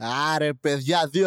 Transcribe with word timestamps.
Άρε 0.00 0.54
παιδιά 0.54 1.10
2023 1.12 1.18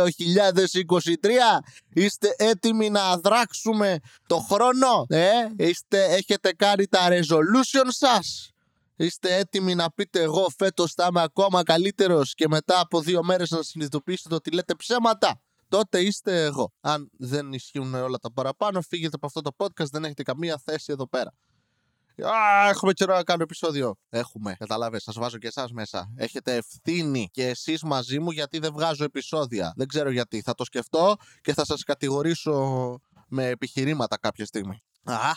είστε 1.94 2.36
έτοιμοι 2.38 2.90
να 2.90 3.18
δράξουμε 3.18 4.00
το 4.28 4.38
χρόνο 4.38 5.06
ε; 5.08 5.30
είστε, 5.58 6.04
έχετε 6.04 6.54
κάνει 6.54 6.88
τα 6.88 7.08
resolution 7.10 7.88
σας; 7.88 8.52
Είστε 8.96 9.36
έτοιμοι 9.36 9.76
να 9.76 9.92
πείτε 9.92 10.22
εγώ 10.22 10.48
φέτος 10.58 10.94
θα 10.94 11.08
είμαι 11.10 11.22
ακόμα 11.22 11.64
καλύτερος 11.64 12.34
και 12.34 12.48
μετά 12.48 12.80
από 12.80 13.02
δύο 13.02 13.24
μέρες 13.24 13.50
να 13.50 13.62
συνειδητοποιήσετε 13.62 14.36
ότι 14.36 14.52
λέτε 14.52 14.76
ψέματα 14.76 15.42
τότε 15.68 16.00
είστε 16.00 16.44
εγώ. 16.44 16.74
Αν 16.82 17.10
δεν 17.18 17.54
ισχύουν 17.54 17.94
όλα 17.94 18.18
τα 18.18 18.32
παραπάνω, 18.32 18.82
φύγετε 18.82 19.16
από 19.16 19.26
αυτό 19.26 19.42
το 19.42 19.52
podcast, 19.58 19.90
δεν 19.92 20.04
έχετε 20.04 20.24
καμία 20.24 20.62
θέση 20.66 20.92
εδώ 20.92 21.08
πέρα. 21.08 21.34
Α, 22.24 22.70
έχουμε 22.70 22.94
καιρό 22.94 23.16
να 23.16 23.24
κάνω 23.24 23.44
επεισόδιο. 23.44 23.96
Έχουμε, 24.10 24.56
κατάλαβε. 24.60 25.00
Σα 25.00 25.12
βάζω 25.12 25.38
και 25.38 25.48
εσάς 25.48 25.72
μέσα. 25.72 26.14
Έχετε 26.16 26.56
ευθύνη 26.56 27.30
και 27.32 27.48
εσείς 27.48 27.84
μαζί 27.84 28.20
μου 28.20 28.32
γιατί 28.32 28.60
δεν 28.60 28.74
βγάζω 28.74 29.04
επεισόδια. 29.04 29.74
Δεν 29.76 29.88
ξέρω 29.88 30.12
γιατί. 30.12 30.42
Θα 30.42 30.54
το 30.54 30.64
σκεφτώ 30.64 31.16
και 31.42 31.54
θα 31.54 31.66
σας 31.66 31.84
κατηγορήσω 31.84 32.96
με 33.28 33.48
επιχειρήματα 33.48 34.18
κάποια 34.18 34.46
στιγμή. 34.46 34.84
Α, 35.04 35.32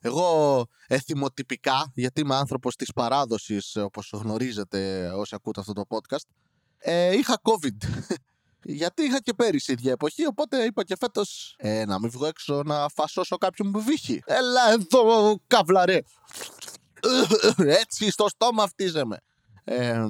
εγώ 0.00 0.66
εθιμοτυπικά, 0.86 1.92
γιατί 1.94 2.20
είμαι 2.20 2.34
άνθρωπος 2.34 2.76
της 2.76 2.92
παράδοσης, 2.92 3.76
όπως 3.76 4.10
γνωρίζετε 4.12 5.08
όσοι 5.16 5.34
ακούτε 5.34 5.60
αυτό 5.60 5.72
το 5.72 5.82
podcast, 5.88 6.28
ε, 6.78 7.16
είχα 7.16 7.40
COVID. 7.42 8.04
Γιατί 8.64 9.02
είχα 9.02 9.20
και 9.20 9.34
πέρυσι 9.34 9.72
ίδια 9.72 9.92
εποχή, 9.92 10.26
οπότε 10.26 10.64
είπα 10.64 10.84
και 10.84 10.96
φέτος 11.00 11.54
ε, 11.58 11.84
να 11.84 11.98
μην 12.00 12.10
βγω 12.10 12.26
έξω 12.26 12.62
να 12.62 12.88
φασώσω 12.88 13.36
κάποιον 13.36 13.72
που 13.72 13.82
βύχει. 13.82 14.22
Έλα 14.24 14.72
εδώ, 14.72 15.38
καβλαρέ. 15.46 16.00
Έτσι, 17.82 18.10
στο 18.10 18.28
στόμα 18.28 18.66
φτύζεμαι. 18.66 19.18
Ε, 19.64 20.04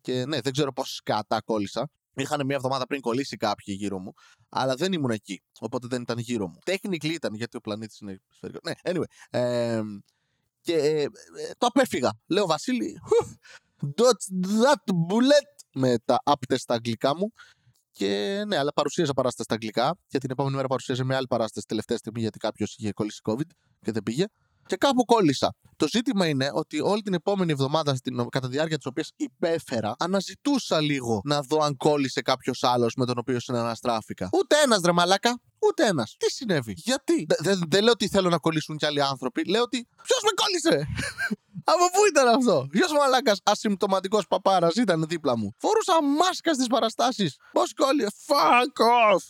και 0.00 0.24
ναι, 0.26 0.40
δεν 0.40 0.52
ξέρω 0.52 0.72
πώς 0.72 1.00
κατά 1.04 1.40
κόλλησα. 1.40 1.90
Είχαν 2.14 2.46
μια 2.46 2.56
εβδομάδα 2.56 2.86
πριν 2.86 3.00
κολλήσει 3.00 3.36
κάποιοι 3.36 3.74
γύρω 3.78 3.98
μου, 3.98 4.12
αλλά 4.48 4.74
δεν 4.74 4.92
ήμουν 4.92 5.10
εκεί. 5.10 5.42
Οπότε 5.60 5.86
δεν 5.90 6.02
ήταν 6.02 6.18
γύρω 6.18 6.48
μου. 6.48 6.58
Technically 6.64 7.12
ήταν, 7.12 7.34
γιατί 7.34 7.56
ο 7.56 7.60
πλανήτης 7.60 7.98
είναι 7.98 8.20
σφαιρικό. 8.28 8.58
Ναι, 8.64 8.72
anyway. 8.84 9.04
Ε, 9.30 9.80
και 10.60 10.74
ε, 10.74 11.06
το 11.58 11.66
απέφυγα. 11.66 12.10
Λέω 12.26 12.46
Βασίλη, 12.46 13.00
dodge 13.96 14.46
that 14.62 14.92
bullet 15.08 15.60
με 15.72 15.98
τα 16.04 16.20
άπτε 16.24 16.58
στα 16.58 16.74
αγγλικά 16.74 17.16
μου 17.16 17.32
και 17.92 18.42
ναι, 18.46 18.56
αλλά 18.56 18.72
παρουσίασα 18.72 19.12
παράσταση 19.12 19.42
στα 19.42 19.54
αγγλικά. 19.54 19.98
Και 20.08 20.18
την 20.18 20.30
επόμενη 20.30 20.56
μέρα 20.56 20.68
παρουσίαζε 20.68 21.04
μια 21.04 21.16
άλλη 21.16 21.26
παράσταση 21.26 21.66
τελευταία 21.66 21.96
στιγμή 21.96 22.20
γιατί 22.20 22.38
κάποιος 22.38 22.74
είχε 22.78 22.92
κολλήσει 22.92 23.20
COVID 23.24 23.50
και 23.80 23.92
δεν 23.92 24.02
πήγε. 24.02 24.24
Και 24.66 24.76
κάπου 24.76 25.04
κόλλησα. 25.04 25.54
Το 25.76 25.88
ζήτημα 25.88 26.26
είναι 26.26 26.50
ότι 26.52 26.80
όλη 26.80 27.02
την 27.02 27.14
επόμενη 27.14 27.52
εβδομάδα, 27.52 27.94
στην, 27.94 28.28
κατά 28.28 28.48
τη 28.48 28.52
διάρκεια 28.52 28.76
της 28.76 28.86
οποίας 28.86 29.10
υπέφερα, 29.16 29.94
αναζητούσα 29.98 30.80
λίγο 30.80 31.20
να 31.24 31.40
δω 31.40 31.58
αν 31.58 31.76
κόλλησε 31.76 32.20
κάποιος 32.20 32.62
άλλος 32.62 32.94
με 32.96 33.06
τον 33.06 33.18
οποίο 33.18 33.40
συναναστράφηκα. 33.40 34.28
Ούτε 34.32 34.56
ένας 34.64 34.80
ρε 34.84 34.92
μαλάκα. 34.92 35.40
Ούτε 35.68 35.86
ένας. 35.86 36.14
Τι 36.18 36.30
συνέβη; 36.30 36.72
Γιατί; 36.76 37.26
Δεν 37.38 37.62
δε 37.68 37.80
λέω 37.80 37.92
ότι 37.92 38.08
θέλω 38.08 38.28
να 38.28 38.38
κολλήσουν 38.38 38.76
κι 38.76 38.86
άλλοι 38.86 39.02
άνθρωποι. 39.02 39.44
Λέω 39.44 39.62
ότι. 39.62 39.88
Ποιος 40.02 40.20
με 40.22 40.30
κόλλησε; 40.34 40.86
Από 41.72 41.90
πού 41.92 42.06
ήταν 42.08 42.28
αυτό; 42.28 42.66
Ποιο 42.70 42.86
μαλάκας 42.98 43.40
ασυμπτωματικός 43.42 44.26
παπάρας 44.26 44.74
ήταν 44.74 45.04
δίπλα 45.08 45.36
μου. 45.36 45.54
Φορούσα 45.58 46.02
μάσκα 46.02 46.54
στις 46.54 46.66
παραστάσεις. 46.66 47.36
Πώς 47.52 47.74
κόλλησε. 47.74 48.10
Fuck 48.26 48.74
off. 49.14 49.24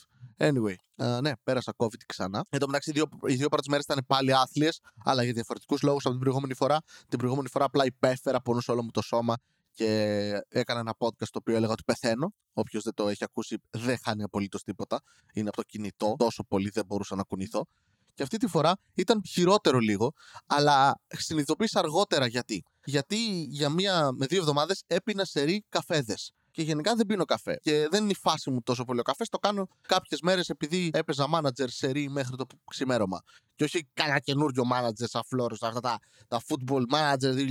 Anyway, 0.48 0.74
uh, 0.96 1.20
ναι, 1.22 1.33
πέρασα 1.44 1.72
COVID 1.77 2.02
ξανά. 2.06 2.44
Εν 2.48 2.58
τω 2.58 2.66
μεταξύ, 2.66 2.91
οι 2.91 2.92
δύο, 2.92 3.05
οι 3.27 3.34
δύο 3.34 3.48
πρώτες 3.48 3.66
μέρες 3.68 3.84
ήταν 3.84 4.05
πάλι 4.06 4.33
άθλιες, 4.34 4.80
αλλά 5.05 5.22
για 5.22 5.33
διαφορετικούς 5.33 5.83
λόγους 5.83 6.05
από 6.05 6.11
την 6.11 6.20
προηγούμενη 6.20 6.55
φορά. 6.55 6.78
Την 7.08 7.18
προηγούμενη 7.18 7.48
φορά 7.48 7.64
απλά 7.64 7.84
υπέφερα, 7.84 8.41
πονούσε 8.41 8.70
όλο 8.70 8.83
μου 8.83 8.91
το 8.91 9.02
σώμα 9.02 9.34
και 9.72 10.42
έκανα 10.48 10.80
ένα 10.80 10.94
podcast 10.98 11.28
το 11.30 11.38
οποίο 11.38 11.56
έλεγα 11.56 11.72
ότι 11.72 11.83
πεθαίνω. 11.83 12.33
Όποιος 12.52 12.83
δεν 12.83 12.94
το 12.94 13.08
έχει 13.08 13.24
ακούσει, 13.24 13.56
δεν 13.70 13.98
χάνει 14.05 14.22
απολύτως 14.22 14.62
τίποτα. 14.62 15.00
Είναι 15.33 15.48
από 15.48 15.56
το 15.56 15.62
κινητό, 15.62 16.14
τόσο 16.18 16.44
πολύ 16.44 16.70
δεν 16.70 16.84
μπορούσα 16.86 17.16
να 17.16 17.22
κουνηθώ. 17.22 17.66
Και 18.14 18.22
αυτή 18.22 18.36
τη 18.36 18.47
φορά 18.47 18.72
ήταν 18.94 19.22
χειρότερο 19.28 19.78
λίγο, 19.78 20.12
αλλά 20.47 21.01
συνειδητοποίησα 21.08 21.79
αργότερα 21.79 22.27
γιατί. 22.27 22.64
Γιατί 22.85 23.42
για 23.48 23.68
μία 23.68 24.12
με 24.12 24.27
δύο 24.27 24.39
εβδομάδες 24.39 24.83
έπεινα 24.86 25.24
σερή 25.24 25.64
καφέδες. 25.68 26.33
Και 26.51 26.62
γενικά 26.62 26.95
δεν 26.95 27.07
πίνω 27.07 27.24
καφέ. 27.24 27.58
Και 27.62 27.89
δεν 27.90 28.02
είναι 28.02 28.11
η 28.11 28.17
φάση 28.20 28.51
μου 28.51 28.62
τόσο 28.62 28.85
πολύ 28.85 29.01
ο 29.01 29.02
καφές. 29.02 29.29
Το 29.29 29.39
κάνω 29.39 29.68
κάποιες 29.89 30.20
μέρες 30.20 30.48
επειδή 30.48 30.90
έπαιζα 30.92 31.27
manager 31.35 31.67
σερή 31.67 32.08
μέχρι 32.08 32.36
το 32.36 32.46
ξημέρωμα. 32.70 33.23
Και 33.55 33.64
όχι 33.64 33.89
κανένα 33.95 34.18
καινούριο 34.18 34.64
manager 34.73 35.05
σαν 35.05 35.23
φλόρο, 35.27 35.56
αυτά 35.61 35.80
τα, 35.80 35.98
τα 36.29 36.40
football 36.48 36.83
manager 36.92 37.48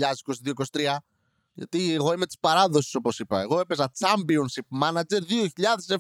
2022-2023. 0.72 0.95
Γιατί 1.59 1.94
εγώ 1.94 2.14
είμαι 2.14 2.25
της 2.25 2.40
παράδοσης, 2.40 2.96
όπως 2.96 3.20
είπα. 3.20 3.42
Εγώ 3.42 3.59
έπαιζα 3.59 3.92
Championship 4.00 4.84
Manager 4.84 5.20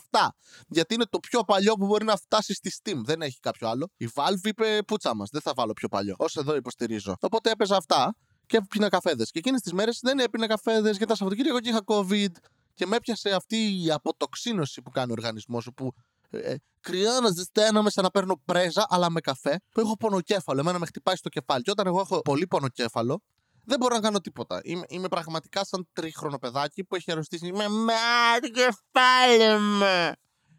2007. 0.09 0.27
Γιατί 0.67 0.93
είναι 0.93 1.05
το 1.09 1.19
πιο 1.19 1.43
παλιό 1.43 1.73
που 1.73 1.85
μπορεί 1.85 2.05
να 2.05 2.15
φτάσει 2.15 2.53
στη 2.53 2.71
Steam. 2.81 2.95
Δεν 3.03 3.21
έχει 3.21 3.39
κάποιο 3.39 3.69
άλλο. 3.69 3.91
Η 3.97 4.09
Valve 4.13 4.43
είπε 4.43 4.79
πούτσα 4.87 5.15
μας. 5.15 5.29
Δεν 5.29 5.41
θα 5.41 5.53
βάλω 5.55 5.73
πιο 5.73 5.87
παλιό. 5.87 6.15
Όσο 6.17 6.39
εδώ 6.39 6.55
υποστηρίζω. 6.55 7.15
Οπότε 7.19 7.51
έπαιζα 7.51 7.75
αυτά 7.75 8.15
και 8.45 8.57
έπινα 8.57 8.89
καφέδες. 8.89 9.31
Και 9.31 9.39
εκείνες 9.39 9.61
τις 9.61 9.73
μέρες 9.73 9.99
δεν 10.01 10.19
έπινα 10.19 10.47
καφέδες 10.47 10.97
για 10.97 11.07
τα 11.07 11.15
Σαββατοκύριακα 11.15 11.61
και 11.61 11.69
είχα 11.69 11.83
COVID. 11.85 12.31
Και 12.73 12.85
με 12.85 12.95
έπιασε 12.95 13.29
αυτή 13.29 13.83
η 13.83 13.91
αποτοξίνωση 13.91 14.81
που 14.81 14.89
κάνει 14.89 15.11
ο 15.11 15.13
οργανισμός 15.17 15.63
σου 15.63 15.73
που 15.73 15.93
ε, 16.29 16.55
κρυώνω, 16.79 17.33
ζεσταίνομαι 17.33 17.89
σαν 17.89 18.03
να 18.03 18.09
παίρνω 18.09 18.41
πρέζα, 18.45 18.85
αλλά 18.89 19.09
με 19.09 19.19
καφέ, 19.19 19.59
που 19.71 19.79
έχω 19.79 19.97
πονοκέφαλο. 19.97 20.59
Εμένα 20.59 20.79
με 20.79 20.85
χτυπάει 20.85 21.15
στο 21.15 21.29
κεφάλι. 21.29 21.63
Και 21.63 21.71
όταν 21.71 21.87
εγώ 21.87 21.99
έχω 21.99 22.21
πολύ 22.21 22.47
πονοκέφαλο, 22.47 23.21
δεν 23.69 23.77
μπορώ 23.79 23.95
να 23.95 24.01
κάνω 24.01 24.19
τίποτα. 24.19 24.61
Είμαι, 24.63 24.83
είμαι 24.87 25.07
πραγματικά 25.07 25.65
σαν 25.65 25.87
τρίχρονο 25.93 26.37
παιδάκι 26.37 26.83
που 26.83 26.95
έχει 26.95 27.11
αρρωστήσει 27.11 27.51
με 27.51 27.65
το 28.41 28.49
κεφάλι 28.49 29.59
μου. 29.59 30.13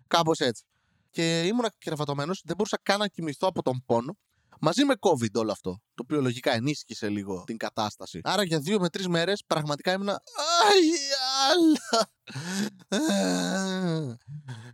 Κάπως 0.07 0.39
έτσι. 0.39 0.65
Και 1.11 1.43
ήμουν 1.43 1.67
κρεβατωμένο, 1.79 2.35
δεν 2.45 2.57
μπορούσα 2.57 2.79
καν 2.83 2.99
να 2.99 3.07
κοιμηθώ 3.09 3.49
από 3.49 3.63
τον 3.63 3.83
πόνο. 3.87 4.17
Μαζί 4.61 4.85
με 4.85 4.95
COVID 5.01 5.33
όλο 5.35 5.53
αυτό. 5.53 5.81
Το 6.01 6.07
οποίο 6.09 6.23
λογικά 6.23 6.53
ενίσχυσε 6.53 7.09
λίγο 7.09 7.43
την 7.47 7.57
κατάσταση. 7.57 8.21
Άρα 8.23 8.43
για 8.43 8.59
δύο 8.59 8.81
με 8.81 8.89
τρεις 8.89 9.09
μέρες 9.09 9.45
πραγματικά 9.47 9.93
ήμουν. 9.93 10.09
Αϊ, 10.09 10.19
άλλα. 11.51 12.09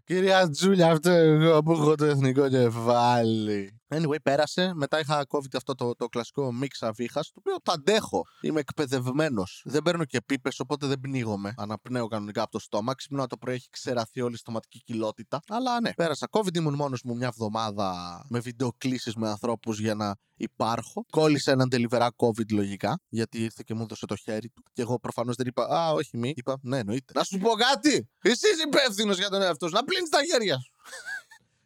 Κυρία 0.05 0.51
Τζούλια, 0.51 0.91
αυτό 0.91 1.11
εγώ 1.11 1.63
που 1.63 1.73
έχω 1.73 1.95
το 1.95 2.05
εθνικό 2.05 2.49
κεφάλι. 2.49 3.81
Anyway, 3.89 4.23
πέρασε. 4.23 4.73
Μετά 4.75 5.01
είχα 5.01 5.27
COVID 5.29 5.57
αυτό 5.57 5.75
το, 5.75 5.95
το 5.95 6.07
κλασικό 6.09 6.53
μίξα 6.53 6.93
βήχα, 6.93 7.21
το 7.21 7.31
οποίο 7.35 7.57
το 7.63 7.73
αντέχω. 7.73 8.23
Είμαι 8.41 8.61
εκπαιδευμένος. 8.61 9.63
Δεν 9.65 9.83
παίρνω 9.83 10.05
και 10.05 10.21
πίπες, 10.27 10.61
οπότε 10.61 10.87
δεν 10.87 11.01
πνίγομαι. 11.01 11.55
Αναπνέω 11.57 12.07
κανονικά 12.07 12.43
από 12.43 12.51
το 12.51 12.59
στόμα. 12.59 12.95
Ξυπνάω 12.95 13.27
το 13.27 13.37
πρωί, 13.37 13.55
έχει 13.55 13.69
ξεραθεί 13.71 14.21
όλη 14.21 14.35
η 14.35 14.39
στοματική 14.39 14.83
κοιλότητα. 14.83 15.41
Αλλά 15.49 15.81
ναι, 15.81 15.93
πέρασα 15.93 16.29
COVID. 16.31 16.57
Ήμουν 16.57 16.75
μόνος 16.75 17.03
μου 17.05 17.17
μια 17.17 17.27
εβδομάδα 17.27 18.21
με 18.29 18.39
βιντεοκλήσεις 18.39 19.15
με 19.15 19.29
ανθρώπους 19.29 19.81
για 19.81 19.95
να 19.95 20.15
υπάρχω. 20.37 21.05
Κόλλησε 21.21 21.51
έναν 21.51 21.69
τελειβερά 21.69 22.09
COVID 22.17 22.53
λογικά, 22.53 23.01
γιατί 23.09 23.43
ήρθε 23.43 23.63
και 23.67 23.75
μου 23.75 23.83
έδωσε 23.83 24.07
το 24.07 24.17
χέρι 24.17 24.49
του. 24.49 24.63
Και 24.73 24.83
εγώ 24.83 24.99
προφανώς 24.99 25.37
δεν 25.37 25.47
είπα, 25.47 25.65
Α, 25.65 25.91
όχι 25.91 26.17
μη. 26.17 26.33
Είπα, 26.37 26.59
Ναι, 26.63 26.79
εννοείται. 26.79 27.13
Να 27.15 27.25
σου 27.25 27.39
πω 27.39 27.51
κάτι! 27.51 28.09
Εσύ 28.23 28.49
είσαι 28.53 28.63
υπεύθυνος 28.67 29.19
για 29.19 29.29
τον 29.29 29.43
εαυτό 29.43 29.67
σου. 29.67 29.75
Να 29.75 29.85
πλύνεις 29.85 30.09
τα 30.09 30.19
χέρια 30.31 30.59
σου. 30.59 30.73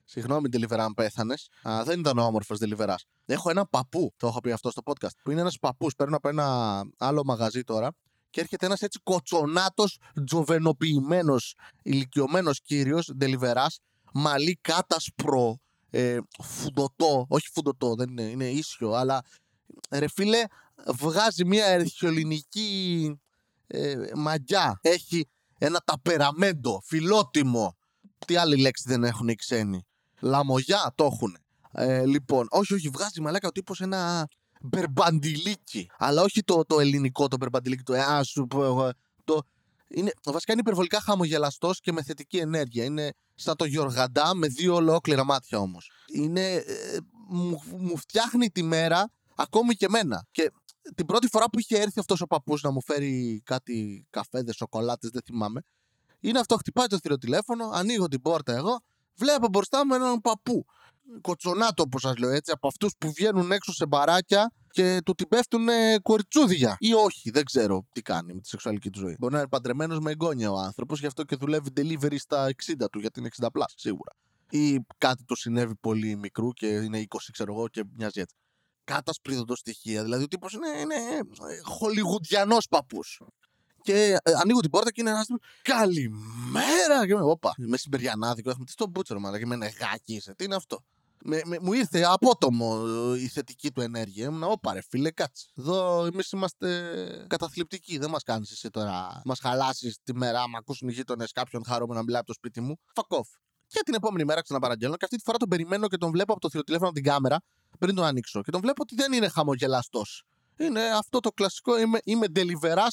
Συγγνώμη, 0.04 0.48
Deliverá, 0.52 0.78
αν 0.78 0.94
πέθανες. 0.94 1.48
Δεν 1.84 2.00
ήταν 2.00 2.18
ο 2.18 2.22
όμορφος 2.22 2.58
Deliverá. 2.60 2.94
Έχω 3.26 3.50
ένα 3.50 3.66
παππού, 3.66 4.12
το 4.16 4.26
έχω 4.26 4.40
πει 4.40 4.52
αυτό 4.52 4.70
στο 4.70 4.82
podcast, 4.84 5.14
που 5.22 5.30
είναι 5.30 5.40
ένας 5.40 5.58
παππούς. 5.58 5.94
Παίρνω 5.94 6.16
από 6.16 6.28
ένα 6.28 6.82
άλλο 6.98 7.24
μαγαζί 7.24 7.62
τώρα 7.62 7.90
και 8.30 8.40
έρχεται 8.40 8.66
ένας 8.66 8.80
έτσι 8.80 9.00
κοτσονάτος, 9.02 9.98
τζοβενοποιημένος, 10.24 11.54
ηλικιωμένος 11.82 12.60
κύριο 12.60 12.98
Deliverá, 13.20 13.66
μαλλί 14.12 14.58
κάτασπρο, 14.60 15.58
ε, 15.90 16.18
φουντοτό. 16.42 17.26
Όχι 17.28 17.48
φουντοτό, 17.52 17.94
δεν 17.94 18.08
είναι, 18.08 18.22
είναι 18.22 18.48
ίσιο, 18.48 18.92
αλλά 18.92 19.22
ρε 19.90 20.08
φίλε, 20.08 20.42
βγάζει 20.86 21.44
μια 21.44 21.66
ερχιολινική 21.66 23.20
ε, 23.66 23.96
μαγιά. 24.14 24.78
Έχει 24.82 25.28
ένα 25.58 25.82
ταπεραμέντο, 25.84 26.82
φιλότιμο. 26.84 27.76
Τι 28.26 28.36
άλλη 28.36 28.56
λέξη 28.56 28.84
δεν 28.86 29.04
έχουν 29.04 29.28
οι 29.28 29.34
ξένοι; 29.34 29.86
Λαμογιά 30.20 30.92
το 30.94 31.04
έχουν. 31.04 31.36
Ε, 31.72 32.06
λοιπόν, 32.06 32.46
όχι, 32.50 32.74
όχι, 32.74 32.88
βγάζει 32.88 33.20
μαλάκα 33.20 33.48
ο 33.48 33.52
τύπος 33.52 33.80
ένα 33.80 34.28
μπερμπαντιλίκι. 34.60 35.90
Αλλά 35.98 36.22
όχι 36.22 36.42
το, 36.42 36.64
το 36.64 36.80
ελληνικό 36.80 37.28
το 37.28 37.36
μπερμπαντιλίκι, 37.36 37.82
το 37.82 37.94
εά 37.94 38.22
σου 38.22 38.46
πω 38.46 38.64
εγώ. 38.64 38.90
Το, 39.24 39.42
είναι, 39.88 40.12
βασικά 40.24 40.52
είναι 40.52 40.60
υπερβολικά 40.60 41.00
χαμογελαστός 41.00 41.80
και 41.80 41.92
με 41.92 42.02
θετική 42.02 42.36
ενέργεια. 42.36 42.84
Είναι 42.84 43.12
σαν 43.40 43.56
το 43.56 43.64
Γιοργαντά 43.64 44.34
με 44.34 44.46
δύο 44.46 44.74
ολόκληρα 44.74 45.24
μάτια 45.24 45.58
όμως. 45.58 45.90
Είναι. 46.12 46.54
Ε, 46.54 46.98
μου, 47.28 47.62
μου 47.78 47.96
φτιάχνει 47.96 48.50
τη 48.50 48.62
μέρα 48.62 49.10
ακόμη 49.36 49.74
και 49.74 49.84
εμένα. 49.84 50.26
Και 50.30 50.52
την 50.94 51.06
πρώτη 51.06 51.28
φορά 51.28 51.50
που 51.50 51.58
είχε 51.58 51.76
έρθει 51.76 52.00
αυτός 52.00 52.20
ο 52.20 52.26
παππούς 52.26 52.62
να 52.62 52.70
μου 52.70 52.82
φέρει 52.82 53.42
κάτι 53.44 54.06
καφέδες, 54.10 54.56
σοκολάτες, 54.56 55.10
δεν 55.10 55.22
θυμάμαι. 55.24 55.60
Είναι 56.20 56.38
αυτό, 56.38 56.56
χτυπάει 56.56 56.86
το 56.86 56.98
θηροτηλέφωνο, 56.98 57.70
ανοίγω 57.72 58.08
την 58.08 58.20
πόρτα 58.20 58.52
εγώ, 58.54 58.80
βλέπω 59.14 59.48
μπροστά 59.48 59.86
μου 59.86 59.94
έναν 59.94 60.20
παππού. 60.20 60.64
Κοτσονάτο, 61.20 61.82
όπως 61.82 62.00
σας 62.00 62.16
λέω 62.16 62.30
έτσι, 62.30 62.52
από 62.52 62.66
αυτούς 62.66 62.92
που 62.98 63.12
βγαίνουν 63.12 63.52
έξω 63.52 63.72
σε 63.72 63.86
μπαράκια 63.86 64.52
και 64.70 65.00
του 65.04 65.14
την 65.14 65.28
πέφτουν 65.28 65.68
κοριτσούδια. 66.02 66.76
Ή 66.78 66.92
όχι, 66.92 67.30
δεν 67.30 67.44
ξέρω 67.44 67.86
τι 67.92 68.02
κάνει 68.02 68.34
με 68.34 68.40
τη 68.40 68.48
σεξουαλική 68.48 68.90
του 68.90 68.98
ζωή. 68.98 69.16
Μπορεί 69.18 69.32
να 69.32 69.38
είναι 69.38 69.48
παντρεμένος 69.48 69.98
με 69.98 70.10
εγγόνια 70.10 70.52
ο 70.52 70.56
άνθρωπος, 70.58 71.00
γι' 71.00 71.06
αυτό 71.06 71.22
και 71.22 71.36
δουλεύει 71.36 71.70
delivery 71.76 72.16
στα 72.18 72.48
60 72.48 72.90
του, 72.92 72.98
γιατί 72.98 73.20
είναι 73.20 73.28
60 73.40 73.46
plus, 73.46 73.64
σίγουρα. 73.74 74.12
Ή 74.50 74.80
κάτι 74.98 75.24
του 75.24 75.36
συνέβη 75.36 75.74
πολύ 75.74 76.16
μικρού 76.16 76.52
και 76.52 76.66
είναι 76.66 76.98
20, 77.08 77.16
ξέρω 77.32 77.52
εγώ, 77.52 77.68
και 77.68 77.84
μοιάζει 77.96 78.20
έτσι. 78.20 78.36
Κάτασπριδωτό 78.84 79.56
στοιχεία. 79.56 80.02
Δηλαδή 80.02 80.22
ο 80.22 80.28
τύπος 80.28 80.52
είναι, 80.52 80.68
είναι 80.80 80.94
χολιγουντιανό 81.64 82.56
παππούς. 82.70 83.20
Και 83.82 84.18
ε, 84.22 84.32
ανοίγω 84.42 84.60
την 84.60 84.70
πόρτα 84.70 84.92
και 84.92 85.00
είναι 85.00 85.10
ένας 85.10 85.26
Καλημέρα! 85.62 87.06
Και 87.06 87.14
με, 87.14 87.22
όπα, 87.22 87.54
με 87.56 87.76
συμπεριανάδικο. 87.76 88.50
Έχουμε 88.50 88.64
τι 88.64 88.70
στο 88.72 88.86
μπούτσο, 88.86 89.18
μα 89.18 89.38
και 89.38 89.46
με 89.46 89.56
νεγάκι 89.56 90.14
είσαι. 90.14 90.34
Τι 90.34 90.44
είναι 90.44 90.54
αυτό; 90.54 90.84
Με, 91.24 91.40
με, 91.44 91.56
μου 91.60 91.72
ήρθε 91.72 92.02
απότομο 92.02 92.82
η 93.16 93.28
θετική 93.28 93.70
του 93.72 93.80
ενέργεια. 93.80 94.24
Ήμουν, 94.24 94.42
όπα 94.42 94.72
ρε 94.72 94.80
φίλε, 94.88 95.10
κάτσε. 95.10 95.46
Εδώ 95.56 96.04
εμείς 96.04 96.30
είμαστε 96.30 96.94
καταθλιπτικοί. 97.28 97.98
Δεν 97.98 98.10
μας 98.10 98.22
κάνεις 98.22 98.50
εσύ 98.50 98.70
τώρα. 98.70 99.22
Μας 99.24 99.38
χαλάσεις 99.40 99.98
τη 100.02 100.14
μέρα. 100.14 100.48
Μα 100.48 100.58
ακούσουν 100.58 100.88
οι 100.88 100.92
γείτονες 100.92 101.32
κάποιον 101.32 101.64
χαρούμενο 101.64 101.98
να 101.98 102.04
μιλάει 102.04 102.18
από 102.18 102.28
το 102.28 102.34
σπίτι 102.34 102.60
μου. 102.60 102.78
Fuck 102.94 103.16
off. 103.16 103.28
Και 103.66 103.80
την 103.84 103.94
επόμενη 103.94 104.24
μέρα 104.24 104.42
ξαναπαραγγέλνω 104.42 104.96
και 104.96 105.04
αυτή 105.04 105.16
τη 105.16 105.22
φορά 105.22 105.38
τον 105.38 105.48
περιμένω 105.48 105.88
και 105.88 105.96
τον 105.96 106.10
βλέπω 106.10 106.32
από 106.32 106.40
το 106.40 106.50
θηροτηλέφωνο 106.50 106.88
από 106.88 107.00
την 107.00 107.10
κάμερα 107.10 107.40
πριν 107.78 107.94
τον 107.94 108.04
ανοίξω. 108.04 108.42
Και 108.42 108.50
τον 108.50 108.60
βλέπω 108.60 108.82
ότι 108.82 108.94
δεν 108.94 109.12
είναι 109.12 109.28
χαμογελαστός. 109.28 110.24
Είναι 110.56 110.82
αυτό 110.82 111.20
το 111.20 111.30
κλασικό. 111.30 111.78
Είμαι, 111.78 111.98
είμαι 112.04 112.26
deliverά 112.34 112.86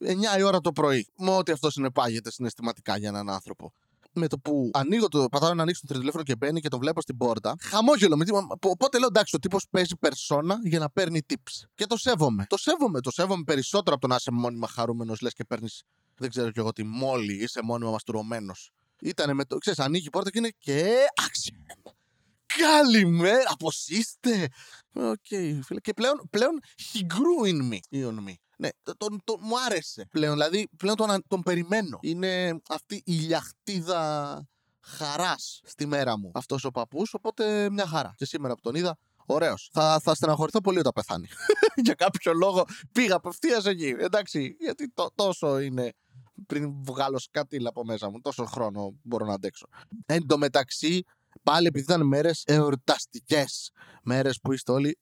9 0.00 0.38
η 0.38 0.42
ώρα 0.42 0.60
το 0.60 0.72
πρωί. 0.72 1.08
Με 1.16 1.30
ό,τι 1.30 1.52
αυτό 1.52 1.70
συνεπάγεται 1.70 2.30
συναισθηματικά 2.30 2.96
για 2.96 3.08
έναν 3.08 3.30
άνθρωπο. 3.30 3.72
Με 4.12 4.26
το 4.26 4.38
που 4.38 4.70
ανοίγω 4.72 5.08
το, 5.08 5.28
πατάω 5.28 5.54
να 5.54 5.62
ανοίξω 5.62 5.86
το 5.86 5.98
τηλέφωνο 5.98 6.22
και 6.22 6.36
μπαίνει 6.36 6.60
και 6.60 6.68
τον 6.68 6.78
βλέπω 6.80 7.00
στην 7.00 7.16
πόρτα, 7.16 7.54
χαμόγελο 7.60 8.16
με 8.16 8.24
Οπότε 8.60 8.98
λέω 8.98 9.08
εντάξει, 9.08 9.36
ο 9.36 9.38
τύπος 9.38 9.66
παίζει 9.70 9.96
περσόνα 9.96 10.58
για 10.62 10.78
να 10.78 10.90
παίρνει 10.90 11.20
tips. 11.28 11.66
Και 11.74 11.86
το 11.86 11.96
σέβομαι. 11.96 12.46
Το 12.48 12.56
σέβομαι. 12.56 13.00
Το 13.00 13.10
σέβομαι 13.10 13.42
περισσότερο 13.44 13.96
από 13.96 14.00
το 14.00 14.06
να 14.06 14.14
είσαι 14.14 14.30
μόνιμα 14.30 14.68
χαρούμενος, 14.68 15.20
λες 15.20 15.32
και 15.32 15.44
παίρνεις, 15.44 15.82
δεν 16.16 16.30
ξέρω 16.30 16.50
κι 16.50 16.58
εγώ 16.58 16.72
τι, 16.72 16.84
μόλι 16.84 17.42
είσαι 17.42 17.60
μόνιμα 17.62 17.90
μαστουρωμένος. 17.90 18.70
Ήτανε 19.00 19.32
με 19.32 19.44
το, 19.44 19.58
ξέρεις, 19.58 19.78
ανοίγει 19.78 20.06
η 20.06 20.10
πόρτα 20.10 20.30
και 20.30 20.38
είναι 20.38 20.52
και 20.58 20.94
action. 21.20 21.92
Καλημέρα, 22.46 23.50
πώς 23.58 23.68
είστε. 23.86 24.48
Ok, 24.92 25.14
okay, 25.30 25.58
φίλε. 25.62 25.80
Και 25.80 25.92
πλέον, 25.92 26.28
πλέον 26.30 26.60
he 26.92 26.98
grew 26.98 27.48
in 27.50 27.72
me. 27.72 27.78
In 27.92 28.28
me. 28.28 28.34
Ναι, 28.60 28.68
τον, 28.96 29.20
τον, 29.24 29.36
μου 29.40 29.60
άρεσε 29.60 30.08
πλέον. 30.10 30.32
Δηλαδή, 30.32 30.68
πλέον 30.76 30.96
τον, 30.96 31.22
τον 31.28 31.42
περιμένω. 31.42 31.98
Είναι 32.02 32.60
αυτή 32.68 33.02
η 33.04 33.12
λιαχτίδα 33.12 34.42
χαράς 34.80 35.60
στη 35.64 35.86
μέρα 35.86 36.18
μου 36.18 36.30
αυτός 36.34 36.64
ο 36.64 36.70
παππούς. 36.70 37.14
Οπότε 37.14 37.70
μια 37.70 37.86
χαρά. 37.86 38.14
Και 38.16 38.24
σήμερα 38.24 38.54
που 38.54 38.60
τον 38.60 38.74
είδα, 38.74 38.98
Ωραίος. 39.30 39.68
Θα, 39.72 40.00
θα 40.02 40.14
στεναχωρηθώ 40.14 40.60
πολύ 40.60 40.78
όταν 40.78 40.92
πεθάνει. 40.94 41.26
Για 41.84 41.94
κάποιο 41.94 42.32
λόγο 42.32 42.64
πήγα 42.92 43.14
απευθείας 43.14 43.64
εκεί. 43.64 43.94
Εντάξει, 43.98 44.56
γιατί 44.60 44.92
τόσο 45.14 45.58
είναι 45.58 45.92
πριν 46.46 46.84
βγάλω 46.84 47.18
σκατήλα 47.18 47.68
από 47.68 47.84
μέσα 47.84 48.10
μου. 48.10 48.20
Τόσο 48.20 48.44
χρόνο 48.44 48.98
μπορώ 49.02 49.26
να 49.26 49.34
αντέξω. 49.34 49.66
Εν 50.06 50.26
τω 50.26 50.38
μεταξύ, 50.38 51.02
Πάλι 51.42 51.66
επειδή 51.66 51.84
ήταν 51.84 52.06
μέρες 52.06 52.42
εορταστικές. 52.46 53.70
Μέρες 54.02 54.38
που 54.42 54.52
είστε 54.52 54.72
όλοι. 54.72 54.98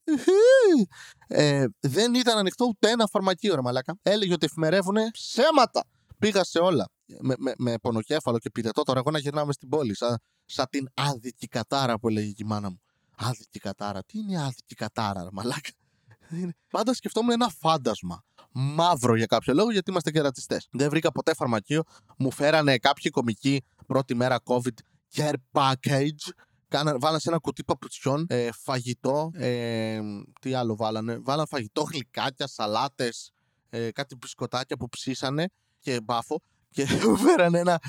Ε, 1.29 1.65
δεν 1.81 2.15
ήταν 2.15 2.39
ανοιχτό 2.39 2.65
ούτε 2.65 2.91
ένα 2.91 3.07
φαρμακείο, 3.07 3.55
ρε 3.55 3.61
Μαλάκα. 3.61 3.99
Έλεγε 4.03 4.33
ότι 4.33 4.47
εφημερεύουν 4.47 4.97
ψέματα. 5.11 5.85
Πήγα 6.19 6.45
σε 6.45 6.59
όλα. 6.59 6.89
Με, 7.21 7.35
με, 7.39 7.53
με 7.59 7.79
πονοκέφαλο 7.79 8.39
και 8.39 8.51
πειρετό. 8.51 8.83
Τώρα 8.83 8.99
εγώ 8.99 9.11
να 9.11 9.19
γυρνάμε 9.19 9.53
στην 9.53 9.69
πόλη. 9.69 9.97
Σαν, 9.97 10.19
σαν 10.45 10.67
την 10.71 10.89
άδικη 10.95 11.47
κατάρα 11.47 11.99
που 11.99 12.09
έλεγε 12.09 12.33
η 12.37 12.45
μάνα 12.45 12.71
μου. 12.71 12.81
Άδικη 13.17 13.59
κατάρα. 13.59 14.03
Τι 14.05 14.19
είναι 14.19 14.43
άδικη 14.43 14.75
κατάρα, 14.75 15.23
ρε 15.23 15.29
Μαλάκα; 15.33 15.71
Πάντα 16.71 16.95
σκεφτόμουν 16.95 17.31
ένα 17.31 17.49
φάντασμα. 17.49 18.25
Μαύρο 18.53 19.17
για 19.17 19.27
κάποιο 19.27 19.55
λόγο, 19.55 19.71
γιατί 19.73 19.91
είμαστε 19.91 20.11
κερατιστές. 20.11 20.69
Δεν 20.71 20.91
βρήκα 20.91 21.13
ποτέ 21.13 21.35
φαρμακείο. 21.35 21.83
Μου 22.19 22.31
φέρανε 22.31 22.79
κάποιοι 22.79 23.11
κομικοί 23.11 23.65
πρώτη 23.87 24.15
μέρα 24.15 24.41
COVID 24.45 24.75
care 25.15 25.35
package. 25.53 26.31
Κάνα, 26.69 26.99
βάλανε 26.99 27.19
σε 27.19 27.29
ένα 27.29 27.39
κουτί 27.39 27.65
παπουτσιών 27.65 28.27
ε, 28.29 28.49
φαγητό. 28.53 29.31
Ε, 29.35 30.01
τι 30.41 30.55
άλλο 30.55 30.77
βάλανε. 30.77 31.19
Βάλανε 31.19 31.47
φαγητό, 31.51 31.83
γλυκάκια, 31.83 32.47
σαλάτες, 32.47 33.33
ε, 33.71 33.91
κάτι 33.91 34.17
μπισκοτάκια 34.17 34.77
που 34.77 34.89
ψήσανε 34.89 35.47
και 35.81 36.01
μπάφο. 36.01 36.41
Και 36.71 36.87
φέρανε 37.27 37.59
ένα. 37.59 37.81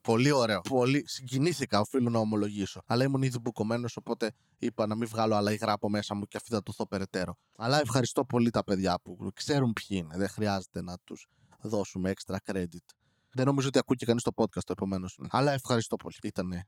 πολύ 0.00 0.30
ωραίο. 0.30 0.60
Πολύ 0.60 1.02
συγκινήθηκα, 1.06 1.80
οφείλω 1.80 2.10
να 2.10 2.18
ομολογήσω. 2.18 2.82
Αλλά 2.86 3.04
ήμουν 3.04 3.22
ήδη 3.22 3.38
μπουκωμένος, 3.38 3.96
οπότε 3.96 4.32
είπα 4.58 4.86
να 4.86 4.94
μην 4.94 5.08
βγάλω 5.08 5.34
άλλα 5.34 5.52
υγρά 5.52 5.72
από 5.72 5.88
μέσα 5.88 6.14
μου 6.14 6.24
και 6.26 6.36
αυτή 6.36 6.50
θα 6.50 6.62
το 6.62 6.72
δω 6.76 6.86
περαιτέρω. 6.86 7.36
Αλλά 7.56 7.80
ευχαριστώ 7.80 8.24
πολύ 8.24 8.50
τα 8.50 8.64
παιδιά 8.64 8.98
που 9.02 9.30
ξέρουν 9.34 9.72
ποιοι 9.72 9.86
είναι. 10.02 10.16
Δεν 10.16 10.28
χρειάζεται 10.28 10.82
να 10.82 10.96
τους 11.04 11.26
δώσουμε 11.60 12.12
extra 12.16 12.36
credit. 12.52 12.99
Δεν 13.32 13.46
νομίζω 13.46 13.68
ότι 13.68 13.78
ακούει 13.78 13.96
και 13.96 14.06
κανείς 14.06 14.22
το 14.22 14.30
podcast 14.34 14.64
το 14.64 14.72
επομένως. 14.72 15.18
Αλλά 15.30 15.52
ευχαριστώ 15.52 15.96
πολύ. 15.96 16.14
Ήτανε. 16.22 16.64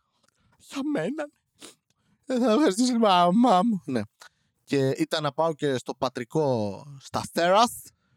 Για 0.58 0.80
μένα. 0.92 1.28
Δεν 2.24 2.40
θα 2.40 2.52
ευχαριστήσει 2.52 2.92
η 2.92 2.98
μαμά 2.98 3.62
μου. 3.62 3.82
Ναι. 3.84 4.00
Και 4.64 4.88
ήταν 4.88 5.22
να 5.22 5.32
πάω 5.32 5.54
και 5.54 5.76
στο 5.76 5.94
πατρικό 5.94 6.76
στα 7.00 7.22
Θέραθ. 7.32 7.72